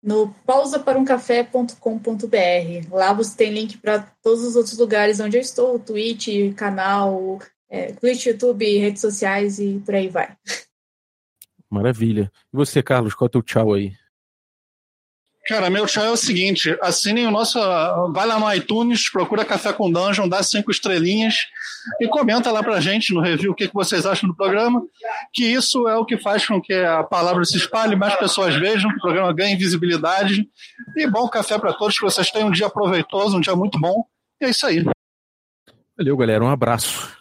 no 0.02 0.34
pausaparumcafé.com.br. 0.46 2.90
Lá 2.90 3.14
você 3.14 3.38
tem 3.38 3.54
link 3.54 3.78
para 3.78 4.00
todos 4.22 4.44
os 4.44 4.56
outros 4.56 4.78
lugares 4.78 5.20
onde 5.20 5.38
eu 5.38 5.42
estou, 5.42 5.78
Twitch, 5.78 6.28
canal, 6.56 7.40
é, 7.70 7.92
Twitch, 7.94 8.26
YouTube, 8.26 8.80
redes 8.80 9.02
sociais 9.02 9.60
e 9.60 9.80
por 9.86 9.94
aí 9.94 10.10
vai. 10.10 10.36
Maravilha. 11.70 12.32
E 12.52 12.58
você, 12.58 12.82
Carlos, 12.82 13.14
qual 13.14 13.28
é 13.28 13.30
o 13.30 13.32
teu 13.32 13.44
tchau 13.44 13.74
aí? 13.74 13.94
Cara, 15.48 15.70
meu 15.70 15.86
tchau 15.88 16.06
é 16.06 16.12
o 16.12 16.18
seguinte: 16.18 16.78
assinem 16.82 17.28
o 17.28 17.32
nosso. 17.32 17.60
Vai 18.12 18.28
lá 18.28 18.40
no 18.40 18.54
iTunes, 18.54 19.10
procura 19.10 19.46
Café 19.46 19.74
com 19.74 19.92
Dungeon, 19.92 20.28
dá 20.28 20.44
cinco 20.44 20.72
estrelinhas 20.72 21.36
e 22.00 22.08
comenta 22.08 22.52
lá 22.52 22.62
pra 22.62 22.80
gente 22.80 23.14
no 23.14 23.22
review 23.22 23.52
o 23.52 23.56
que, 23.56 23.68
que 23.68 23.74
vocês 23.74 24.06
acham 24.06 24.30
do 24.30 24.36
programa. 24.36 24.82
Que 25.34 25.46
isso 25.46 25.88
é 25.88 25.96
o 25.96 26.06
que 26.06 26.18
faz 26.18 26.46
com 26.46 26.62
que 26.62 26.74
a 26.74 27.04
palavra 27.04 27.44
se 27.44 27.58
espalhe, 27.58 27.96
mais 27.96 28.16
pessoas 28.16 28.56
vejam, 28.56 28.92
que 28.92 28.98
o 28.98 29.02
programa 29.02 29.34
ganhe 29.34 29.56
visibilidade. 29.56 30.48
E 30.96 31.08
bom 31.08 31.28
café 31.28 31.58
para 31.58 31.74
todos, 31.74 31.98
que 31.98 32.06
vocês 32.06 32.30
tenham 32.30 32.50
um 32.50 32.52
dia 32.52 32.70
proveitoso, 32.70 33.38
um 33.38 33.42
dia 33.42 33.56
muito 33.56 33.80
bom. 33.80 34.06
E 34.40 34.46
é 34.46 34.50
isso 34.50 34.66
aí. 34.66 34.86
Valeu, 35.98 36.18
galera. 36.18 36.44
Um 36.44 36.50
abraço. 36.50 37.21